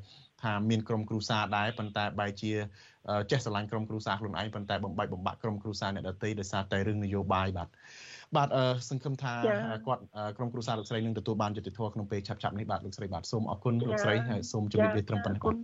[0.44, 2.52] ថាមានក្រុមគ្រួសារដែរប៉ុន្តែបែរជា
[3.32, 7.70] ចេះស្រឡាញ់ក្រុមគ្រួសារខ្លួនឯងប៉ុន្តែបំបែកបំបាក់ក្រុមគ្រួសារអ្នកដទៃដោយសារតែរឿងនយោបាយបាទ
[8.36, 8.50] បាទ
[8.90, 9.34] សង្ឃឹមថា
[9.88, 10.04] គាត់
[10.38, 15.56] ក្រុមគ្រួសារលោកស្រីនឹងទទួលបានយុត្តិធម៌ក្នុងពេលឆាប់ៗនេះបាទលោកស្រីបាទសូមអរគុណលោកស្រីហើយសូមជម្រាបលាត្រឹមប៉ុណ្ណេះបាទ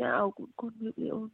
[0.00, 1.28] ចាអរគុណគុណលោកអូន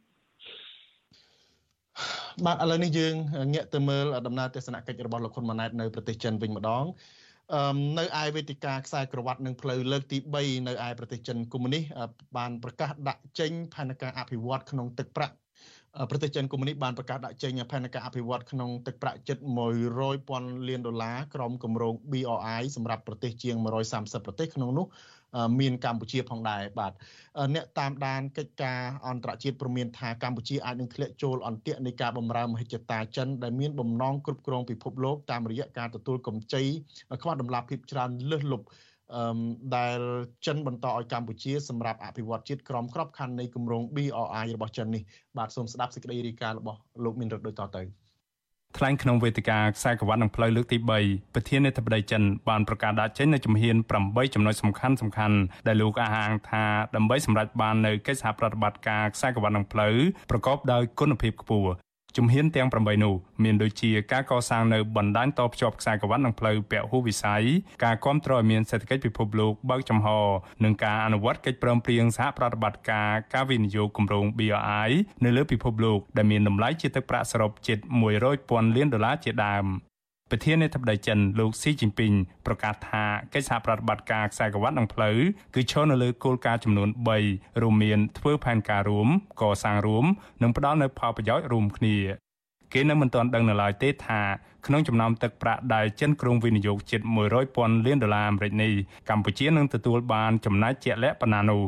[2.45, 3.13] បាទឥឡូវនេះយើង
[3.53, 6.85] ងាកទៅមើលដំណើរទស្សនកិច្ចរបស់លោកហ៊ុនម៉ាណែតនៅប្រទេសចិនវិញម្ដង
[7.97, 11.83] នៅឯវេទិកាខ្សែក្រវ៉ាត់និងផ្លូវលើកទី3នៅឯប្រទេសចិនកុម្មុយនីស
[12.37, 15.35] បានប្រកាសដាក់ចេញផែនការអភិវឌ្ឍក្នុងទឹកប្រាក់
[16.09, 19.37] ប្រទេសចិនកុម្មុយនីសបានប្រកាសដាក់ចេញផែនការអភិវឌ្ឍក្នុងទឹកប្រាក់ជិត
[20.03, 23.55] 100,000លានដុល្លារក្រោមគម្រោង BRI សម្រាប់ប្រទេសជាង
[23.91, 24.85] 130ប្រទេសក្នុងនោះ
[25.59, 26.93] មានកម្ពុជាផងដែរបាទ
[27.55, 36.63] អ្នកតាមដានកិច្ចការអន្តរជាតិព្រមានថាកម្ពុជាអាចនឹងធ្លាក់ចូលអន្ទាក់នៃការបម្រើមហិច្ឆតាចិនដែលមានបំណងគ្រប់គ្រងពិភពលោកតាមរយៈការទទួលកម្ចី
[37.21, 38.67] ខ្វះដំណាភៀបច្រើនលើសលប់
[39.15, 39.39] អឺ
[39.75, 39.99] ដែល
[40.45, 45.03] ចិនបន្តឲ្យកម្ពុជាសម្រាប់អភិវឌ្ឍជាតិក្រមក្របខ័ណ្ឌនៃគម្រោង BRI របស់ចិននេះ
[45.37, 48.06] បាទសូមស្ដាប់សេចក្តីរាយការណ៍របស់លោកមានរដ្ឋដូចតទៅ
[48.77, 53.75] ថ្លែងក្នុងវេទិកាខ្សែក្រវ៉ាត់និងផ្លូវលើកទី3ប្រធានាធិបតីចិនបានប្រកាសដាក់ចេញនូវជំហាន
[54.05, 56.63] 8ចំណុចសំខាន់សំខាន់ដែលលោកអះអាងថា
[56.95, 59.95] ដើម្បីសម្រេចបាននូវកិច្ចសហប្រតិបត្តិការខ្សែក្រវ៉ាត់និងផ្លូវ
[60.31, 61.71] ប្រកបដោយគុណភាពខ្ពស់
[62.17, 63.13] ជំហានទាំង8នោះ
[63.43, 67.43] មានដូចជាការកសាងនៅបណ្ដាញតភ្ជាប់ខ្សែក្រវ៉ាត់និងផ្លូវពហុវិស័យ
[67.83, 70.07] ការគ្រប់គ្រងឲ្យមានសេដ្ឋកិច្ចពិភពលោកបើកចំហ
[70.63, 74.91] និងការអនុវត្តកិច្ចព្រមព្រៀងសហប្រតិបត្តិការការវិនិយោគគម្រោង BRI
[75.23, 77.77] នៅលើពិភពលោកដែលមានតម្លៃជាទឹកប្រាក់សរុបជិត
[78.27, 79.65] 100,000លានដុល្លារជាដើម
[80.31, 82.13] ប្រធានាធិបតីចិនលោកស៊ីជីនពីង
[82.45, 83.03] ប្រកាសថា
[83.33, 85.17] កិច្ចសហប្រតិបត្តិការខ្សែក្រវ៉ាត់និងផ្លូវ
[85.55, 86.89] គឺឈរនៅលើគោលការណ៍ចំនួន
[87.25, 89.09] 3រួមមានធ្វើផែនការរួម
[89.41, 90.05] កសាងរួម
[90.41, 91.97] និងផ្ដល់នូវផលប្រយោជន៍រួមគ្នា
[92.73, 94.21] គេនៅមិនទាន់ដឹងនៅឡើយទេថា
[94.65, 97.01] ក្នុងចំណោមទឹកប្រាក់ដែលចិនក្រុងវិនិយោគជិត
[97.43, 98.73] 100,000លានដុល្លារអាមេរិកនេះ
[99.09, 101.63] កម្ពុជានឹងទទួលបានចំណែកជាក់លាក់ប៉ុណ្ណានោះ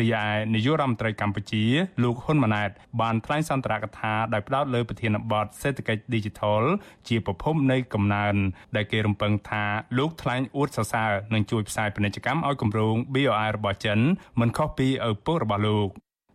[0.00, 1.64] រីឯនាយករដ្ឋមន្ត្រីកម្ពុជា
[2.02, 2.70] លោកហ៊ុនម៉ាណែត
[3.00, 6.62] បានថ្លែងសន្ទរកថាដោយផ្ដោតលើប្រធានបទសេដ្ឋកិច្ច Digital
[7.08, 8.34] ជាប្រភពនៃកំណើន
[8.76, 9.64] ដែលគេរំពឹងថា
[9.98, 13.98] លោកថ្លែងអួតសរសើរនឹងជួយផ្សាយពាណិជ្ជកម្មឲ្យគម្រោង BRI របស់ចិន
[14.40, 15.88] មិនខុសពីឪពុករបស់លោក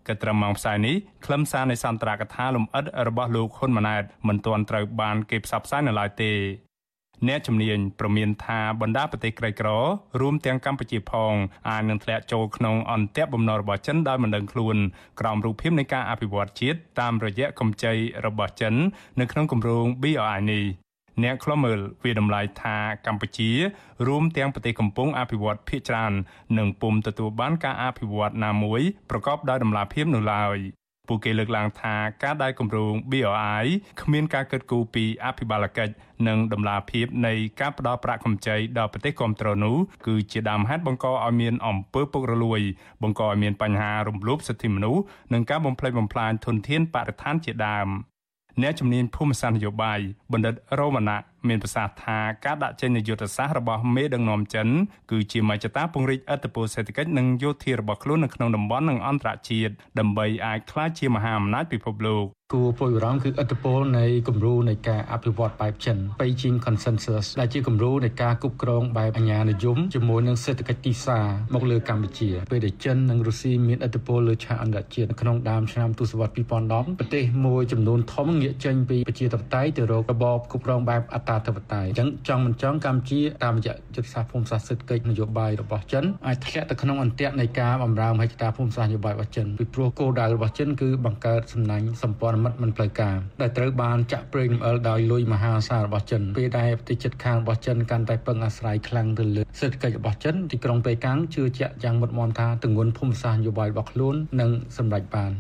[0.08, 0.96] កត្រឹមម៉ោងផ្សាយនេះ
[1.26, 6.32] ខ្លឹមសារនៃសន្ទរកថាលំអិតរបស់លោកហ៊ុនម៉ាណែតមិនទាន់ត្រូវបានគេផ្សព្វផ្សាយនៅឡើយទេ
[7.28, 9.70] អ្នកជំនាញប្រមានថាបណ្ដាប្រទេសក្រីក្រ
[10.22, 11.34] រួមទាំងកម្ពុជាផង
[11.70, 14.78] អាចនឹងធ្លាក់ចូលក្នុងអន្ទាក់បំណុលរបស់ចិនដោយមិនដឹងខ្លួន
[15.20, 17.94] ក្រោមរូបភាពនៃការអភិវឌ្ឍជាតិតាមរយៈកម្ចី
[18.26, 18.74] របស់ចិន
[19.20, 20.66] នៅក្នុងគម្រោង BRI នេះ
[21.24, 23.52] អ្នកខ្លមើលវាតម្លៃថាកម្ពុជា
[24.08, 26.14] រួមទាំងប្រទេសកំពុងអភិវឌ្ឍភាគច្រើន
[26.58, 30.58] នឹងពុំទទួលបានការអភិវឌ្ឍណាមួយប្រកបដោយតម្លាភាពនោះឡើយ
[31.08, 33.66] ពួកគេលើកឡើងថាការដែលគម្រោង BRI
[34.02, 35.94] គ្មានការគិតគូរពីអភិបាលកិច្ច
[36.28, 39.78] និងដំណាភាពនៃការផ្ដល់ប្រាក់កម្ចីដល់ប្រទេសគ្រប់គ្រងនោះ
[40.08, 42.62] គឺជាដើមហេតុបង្កឲ្យមានអំពើពុករលួយ
[43.04, 45.02] បង្កឲ្យមានបញ្ហារំលោភសិទ្ធិមនុស្ស
[45.34, 47.90] និងការបំផ្លិចបំផ្លាញធនធានបរិស្ថានជាដើម
[48.62, 50.00] អ្នកជំនាញភូមិសាស្ត្រនយោបាយ
[50.32, 54.68] បណ្ឌិតរោមណៈមានប្រសាសន៍ថាការដាក់ចេញនៃយុទ្ធសាស្ត្ររបស់មេដឹកនាំចិន
[55.12, 105.34] គឺជាមជ្ឈតាពង្រីកអធិបតេយ្យសេដ្ឋកិច្ចនិងយោធារបស់ខ្លួននៅក្នុងតំបន់និងអន្តរជាតិដើម្បីអាចក្លាយជាមហាអំណាចពិភពលោកគួរព្រួយបារម្ភគឺឥទ្ធិពលនៃគំរូនៃការអភិវឌ្ឍបែបចិន Beijing Consensus ដែលជាគំរូនៃការគ្រប់គ្រងបែបអាញានិយមជាមួយនឹងសេដ្ឋកិច្ចទីផ្សារមកលើកម្ពុជាពេលដែលចិននិងរុស្ស៊ីមានឥទ្ធិពលលើឆាកអន្តរជាតិក្នុងដើមឆ្នាំទសវត្សរ៍2010ប្រទេសមួយចំនួនធំងាកចេញពីប្រជាធិបតេយ្យទៅរករបបគ្រប់គ្រងបែបអត្តាធិបតេយ្យអញ្ចឹងចង់មិនចង់កម្ពុជាតាមរយៈយុទ្ធសាស្ត្រភូមិសាស្ត្រសេដ្ឋកិច្ចនយោបាយរបស់ចិនអាចធ្លាក់ទៅក្នុងអន្ទាក់នៃការបម្រើមហិច្ឆតាភូមិសាស្ត្រនយោបាយរបស់ចិនពីព្រោះគោលដៅរបស់ចិនគឺបង្កើតសំណាញ់សម្ព័ន្ធមិត្តមិនផ្លូវការដែលត្រូវបានចាក់ប្រេងរំអិលដោយលុយមហាសាលរបស់ចិនពេលដែលប្រទេសជិតខាងរបស់ចិនកាន់តែពឹងអាស្រ័យខ្លាំងទៅលើសេដ្ឋកិច្ចរបស់ចិនទីក្រុងប៉េកាំងជឿជាក់យ៉ាងមុតមមថាទង្វើភូមិសាស្ត្រនយោបាយរបស់ខ្លួននឹងសម្រេចបាន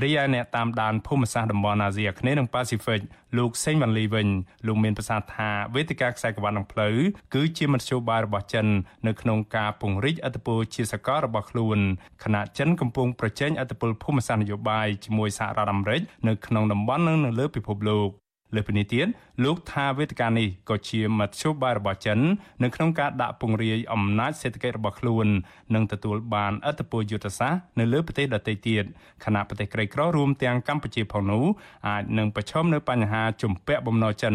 [0.00, 3.00] រីឯអ្នកតាមដានភូមិសាស្ត្រតំបន់អាស៊ីអាគ្នេយ៍និងប៉ាស៊ីហ្វិក
[3.38, 4.28] លោកសេងវ៉ាន់លីវិញ
[4.66, 6.96] លោកមានប្រសាសន៍ថាវេទិកាខ្សែក្រវ៉ាត់និងផ្លូវ
[7.34, 8.66] គឺជាមធ្យោបាយរបស់ចិន
[9.06, 11.78] នៅក្នុងការពង្រីកអធិបតេយ្យជាសកលរបស់ខ្លួន
[12.24, 18.21] ខណៈចិនកំពុងប្រជែងអធិបតេយ្យភូមិសាស្ត្រនយោបាយជាមួយសហរដ្ឋអាមេរិកនៅក្នុងតំបន់និងនៅលើពិភពលោក
[18.54, 19.06] លើពីនេះទៀត
[19.44, 22.18] លោកថាវេទិកានេះក៏ជាមធ្យោបាយរបស់ចិន
[22.62, 25.26] នៅក្នុងការដាក់ពង្រាយអំណាចសេដ្ឋកិច្ចរបស់ខ្លួន
[25.74, 28.84] និងទទួលបានឥទ្ធិពលយុទ្ធសាស្ត្រនៅលើប្រទេសដទៃទៀត
[29.24, 31.44] ខណៈប្រទេសក្រីក្ររួមទាំងកម្ពុជាផងនោះ
[31.88, 34.34] អាចនឹងប្រឈមនៅបញ្ហាជំពាក់បំណុលចិន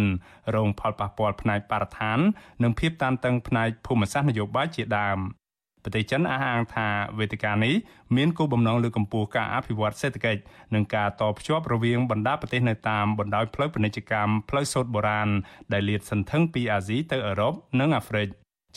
[0.56, 2.20] រងផលប៉ះពាល់ផ្នែកបរិស្ថាន
[2.64, 5.20] និងភាពតានតឹងផ្នែកភូមិសាស្ត្រនយោបាយជាដើម។
[5.88, 6.88] ប្រទេសចិនអះអាងថា
[7.20, 7.76] វេទិកានេះ
[8.16, 10.42] មានគោលបំណងលើកកម្ពស់ការអភិវឌ្ឍសេដ្ឋកិច្ច
[10.74, 15.30] និងការតភ្ជាប់រវាងបណ្ដាប្រទេសនៅតាមបណ្ដោយផ្លូវពាណិជ្ជកម្មផ្លូវសូត្របុរាណ
[15.74, 18.28] ដែលលាតសន្ធឹងពីអាស៊ីទៅអឺរ៉ុបនិងអាហ្វ្រិក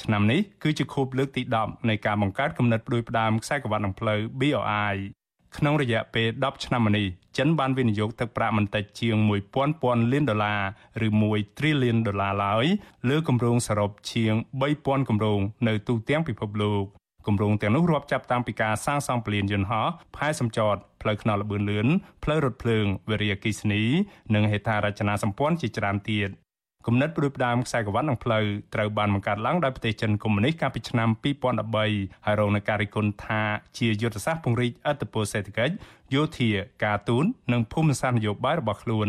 [0.02, 4.96] ឆ្នាំនេះគឺជាខួបលើកទី10នៃការបង្កើតគំនិតផ្ដួចផ្ដើមខ្សែក្រវ៉ាត់និងផ្លូវ BRI
[5.56, 7.06] ក្នុងរយៈពេល10ឆ្នាំមកនេះ
[7.38, 9.16] ចិនបានវិនិយោគទឹកប្រាក់មិនតិចជាង
[9.66, 10.54] 1000លានដុល្លា
[11.02, 12.66] រឬ1 trillion ដុល្លារឡើយ
[13.08, 14.34] លើគម្រោងសរុបជាង
[14.72, 16.84] 3000គម្រោងនៅទូទាំងពិភពលោក
[17.26, 21.86] គម្រោងទាំងនោះរាប់ចាប់តាំងពីការសាងសង់ពលានយន្តហោះផែសម្ចតផ្លូវថ្នល់ល្បឿនលឿន
[22.24, 23.82] ផ្លូវរថភ្លើងវិរិយអគ្គិសនី
[24.34, 26.30] និងហេដ្ឋារចនាសម្ព័ន្ធជាច្រើនទៀត
[26.86, 28.44] គំនិតព្រួយផ្ដើមខ្សែក្រវ៉ាត់និងផ្លូវ
[28.74, 31.08] ត្រូវបានបង្កើតឡើងដោយប្រទេសចិនកុម្មុយនីសកាលពីឆ្នាំ
[31.66, 33.42] 2013ហើយរងនឹងការរិះគន់ថា
[33.78, 35.74] ជាយុទ្ធសាស្ត្រពង្រីកអធិបតេយ្យសេដ្ឋកិច្ច
[36.14, 36.50] យោធា
[36.84, 39.08] ការទូតនិងភូមិសាស្ត្រនយោបាយរបស់ខ្លួន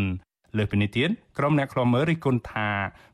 [0.58, 2.70] លើសពីនេះទៀតក្រុមអ្នកខ្លាំមើលរិះគន់ថា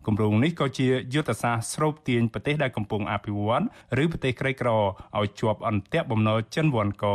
[0.05, 3.63] គម្រោងនេះក៏ជាយុទ្ធសាស្ត្រស្រូបទាញប្រទេសដែលកំពុងអភិវឌ្ឍ
[4.03, 7.05] ឬប្រទេសក្រីក្រឲ្យជាប់អន្ទាក់បំណុលចិនវ៉ាន់ក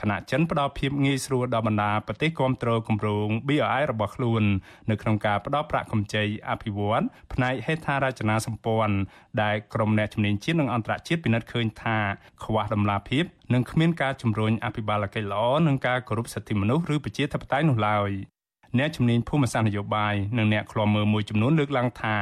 [0.00, 4.42] ខណៈចិនផ្ដល់ភាពងាយស្រួលដល់បណ្ដាប្រទេសគ្រប់គ្រងគម្រោង BRI របស់ខ្លួន
[4.90, 8.96] នៅក្នុងការផ្ដល់ប្រាក់កម្ចីអភិវឌ្ឍផ្នែកហេដ្ឋារចនាសម្ព័ន្ធ
[9.42, 11.98] ដែលក្រុមអ្នកជំនាញជាតិនិងអន្តរជាតិពិនិត្យឃើញថា
[12.44, 18.35] ខ្វះដំណាភាពនិងគ្មានការជំរុញអភិបាលកិច្ចល្អនិងការគោរពសិទ្ធិមនុស្សឬប្រជាធិបតេយ្យនោះឡើយ
[18.78, 22.16] អ្នកជំនាញភូមិសាស្ត្រនយោបាយនិងអ្នកខ្លាំមើលមួយចំនួនលើកឡើងថា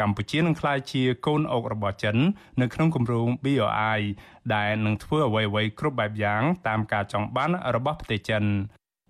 [0.00, 2.16] កម្ពុជានឹងក្លាយជាកូនអុករបស់ចិន
[2.60, 4.00] នៅក្នុងគម្រោង BRI
[4.54, 8.44] ដែលនឹងធ្វើអ្វីៗគ្រប់បែបយ៉ាងតាមការចង់បានរបស់ប្រទេសចិន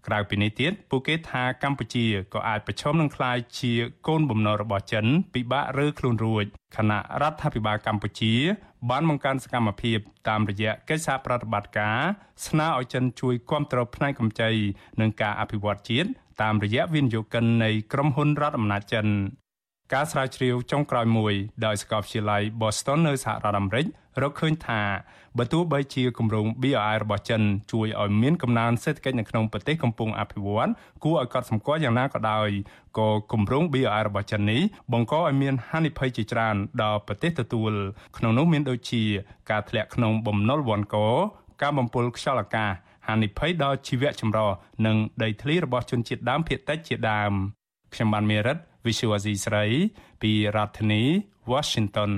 [0.07, 3.72] ក្រៅពីនេះទៀតពួកគេថាកម្ពុជាក៏អាចប្រឈមនឹងក្លាយជា
[4.09, 6.44] កូនបំណុលរបស់ចិន ពិបាករើខ្លួនរួច
[6.76, 8.34] ខណៈរដ្ឋាភិបាលកម្ពុជា
[8.90, 9.98] បានបង្កើនសកម្មភាព
[10.28, 11.98] តាមរយៈកិច្ចសហប្រតិបត្តិការ
[12.46, 14.51] ស្នើឲ្យចិនជួយគ្រប់គ្រងផ្នែកកម្ចី
[15.01, 16.11] និងការអភិវឌ្ឍជាតិ
[16.43, 19.07] តាមរយៈវិនិយោគិននៃក្រុមហ៊ុនរដ្ឋអំណាចចិន
[19.95, 21.34] ការស្រាវជ្រាវចុងក្រោយមួយ
[21.66, 23.86] ដោយសាកលវិទ្យាល័យ Boston នៅសហរដ្ឋអាមេរិក
[24.22, 24.80] រកឃើញថា
[25.38, 30.68] បើទោះបីជាគម្រោង BRI របស់ចិនជួយឲ្យមានកំណើនសេដ្ឋកិច្ចនៅក្នុងប្រទេសកំពុងអភិវឌ្ឍ
[31.05, 32.49] គួរឲ្យកត់សម្គាល់យ៉ាងណាក៏ដោយ
[32.99, 34.61] ក៏គម្រោង BRI របស់ចិននេះ
[34.93, 37.72] បង្កឲ្យមានហានិភ័យជាច្រើនដល់ប្រទេសទទួល
[38.16, 39.03] ក្នុងនោះមានដូចជា
[39.51, 40.97] ការធ្លាក់ក្នុងបំណុលវ៉ាន់ក
[41.62, 42.70] ការបំពុលខ្យល់អាកាស
[43.07, 44.51] ហានិភ័យដល់ជីវៈចម្រុះ
[44.86, 47.32] និងដីធ្លីរបស់ជនជាតិដើមភាគតិចជាដើម
[47.94, 49.64] ខ្ញុំបានមេរិត Visual Asia ស្រី
[50.22, 51.03] ពីរដ្ឋធានី
[51.53, 52.11] Washington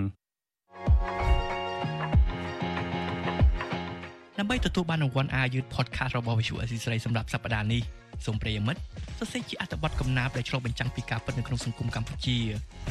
[4.39, 7.83] ដើម្បីទទួលបានរង្វាន់អាយុធ podcast របស់ Visual Asia ស្រីសម្រាប់សប្តាហ៍នេះ
[8.27, 8.81] សូមប្រិយមិត្ត
[9.19, 12.39] សរសេរជាអត្ថបទកំណាព្យដែលឆ្លុះបញ្ចាំងពីការពិតនៅក្នុងសង្គមកម្ពុជា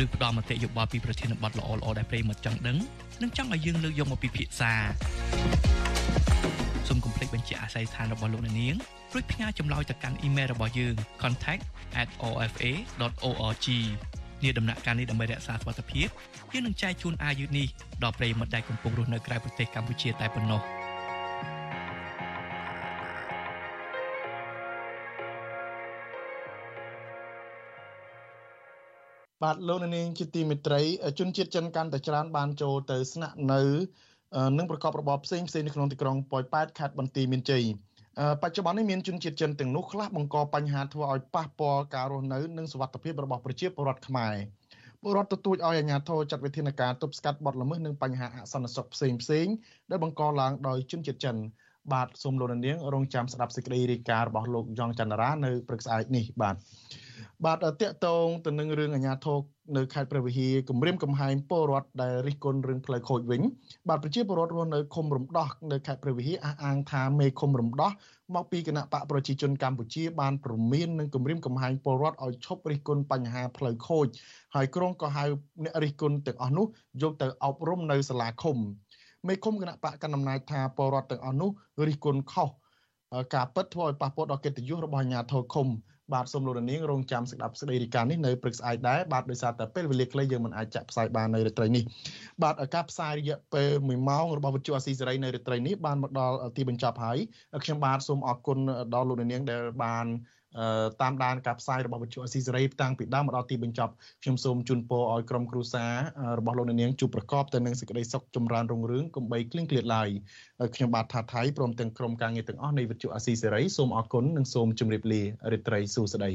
[0.03, 2.77] ឬផ្ដល់មតិយោបល់ពីប្រធានបទល្អៗដែលប្រិយមិត្តចង់ដឹង
[3.21, 4.73] និងចង់ឲ្យយើងលើកយកមកពិភាក្សា
[6.88, 8.75] សូមកុំភ្លេចបញ្ជាអាស័យដ្ឋានរបស់លោកអ្នកនាង
[9.13, 13.67] រួចផ្ញើចម្លើយទៅកាន់អ៊ីមែលរបស់យើង contact@ofa.org
[14.43, 16.07] នាដំណាក់កាលនេះដើម្បីរក្សាសុវត្ថិភាព
[16.53, 17.67] យើងនឹងចែកជូនអាយុនេះ
[18.03, 20.61] ដល់ប្រិយមិត្តដែលកំពុងរស់នៅក្រៅប្រទេសកម្ពុជាតែប៉ុណ្ណោះ
[29.43, 30.82] បាទលោកនាងជាទីមេត្រី
[31.19, 33.61] ជនជាតិចិនកាន់តែច្រើនបានចូលទៅស្នាក់នៅ
[34.57, 37.63] និងប្រកបរបរផ្សេងផ្សេងនៅក្នុងទីក្រុងប៉ោយប៉ែតខេត្តបន្ទាយមានជ័យ
[38.41, 44.36] បច្ចុប្បន្ននេះមានជនជាតិចិនទាំងនោះខ្លះបង្កបញ្ហាធ្វើឲ្យប៉ះពាល់ការរស់នៅនិងសុវត្ថិភាពរបស់ប្រជាពលរដ្ឋខ្មែរ
[45.01, 49.47] ពលរដ្ឋទទូចឲ្យអាជ្ញាធរចាត់វិធានការទប់ស្កាត់បទល្មើសនិងបញ្ហាអសន្តិសុខផ្សេងផ្សេង
[49.89, 51.36] ដែលបង្កឡើងដោយជនជាតិចិន
[51.93, 56.55] បាទសូមលោកនាងរងចាំស្ដាប់សេចក្តីរាយការណ៍របស់លោកយ៉ងច័ន្ទរានៅព្រឹកស្អែកនេះបាទ
[57.45, 59.38] បាទតកតងទៅនឹងរឿងអាញាធរ
[59.77, 63.41] នៅខេត្តព្រះវិហារគម្រាមកំហែងពលរដ្ឋដែលរិះគន់រឿងផ្លូវខូចវិញ
[63.89, 67.91] បាទប្រជាពលរដ្ឋរស់នៅឃុំរំដោះនៅខេត្តព្រះវិហារអះអាងថាមេឃុំរំដោះ
[68.36, 74.07] មកពីគណៈបកប្រជាជនកម្ពុជាបានព្រមាននិងគម្រាមកំហែងពលរដ្ឋឲ្យឈប់រិះគន់បញ្ហាផ្លូវខូច
[74.55, 75.23] ហើយក្រុងក៏ហៅ
[75.63, 76.65] អ្នករិះគន់ទាំងអស់នោះ
[77.01, 78.57] យកទៅអប់រំនៅសាលាឃុំ
[79.28, 81.49] មេឃុំគណៈបកកណ្ដាលអំណាចថាពលរដ្ឋទាំងអស់នោះ
[81.88, 82.49] រិះគន់ខុស
[83.36, 85.67] ការពិតធ្វើឲ្យប៉ះពាល់ដល់កិត្តិយសរបស់អាជ្ញាធរឃុំ
[86.13, 91.84] បាទសូមលោកនាងរងចាំស្ដាប់ស្ដីរីកានេះនៅព្រឹកស្អែកដែរបាទដោយសារតែពេលវេលាខ្លីយើងមិនអាចចាក់ផ្សាយបាននៅរាត្រីនេះ
[92.43, 97.17] បាទការផ្សាយរយៈពេល1ម៉ោងរបស់វិទ្យុអាស៊ីសេរីនៅរាត្រីនេះបានមកដល់ទីបញ្ចប់ហើយ
[97.63, 98.57] ខ្ញុំបាទសូមអរគុណ
[98.93, 100.05] ដល់លោកនាងដែលបាន
[101.02, 103.93] តាមដានការផ្សាយរបស់វិទ្យុអស៊ីសេរីតាំងពីដើមមកដល់ទីបញ្ចប់
[104.24, 105.93] ខ្ញុំសូមជូនពរឲ្យក្រុមគ្រួសារ
[106.39, 110.10] របស់លោកនាងជួបប្រកបទៅនឹងសេចក្តីសុខចម្រើនរុងរឿងកុំបីឃ្លៀងឃ្លាតឡើយ
[110.76, 115.22] ខ្ញុំបាទថាថៃព្រមទាំងក្រុមការងារទាំងអស់នៃវិទ្យុអស៊ីសេរីសូមអរគុណនិងសូមជម្រាបលា
[115.52, 116.32] រីត្រីសួស្តី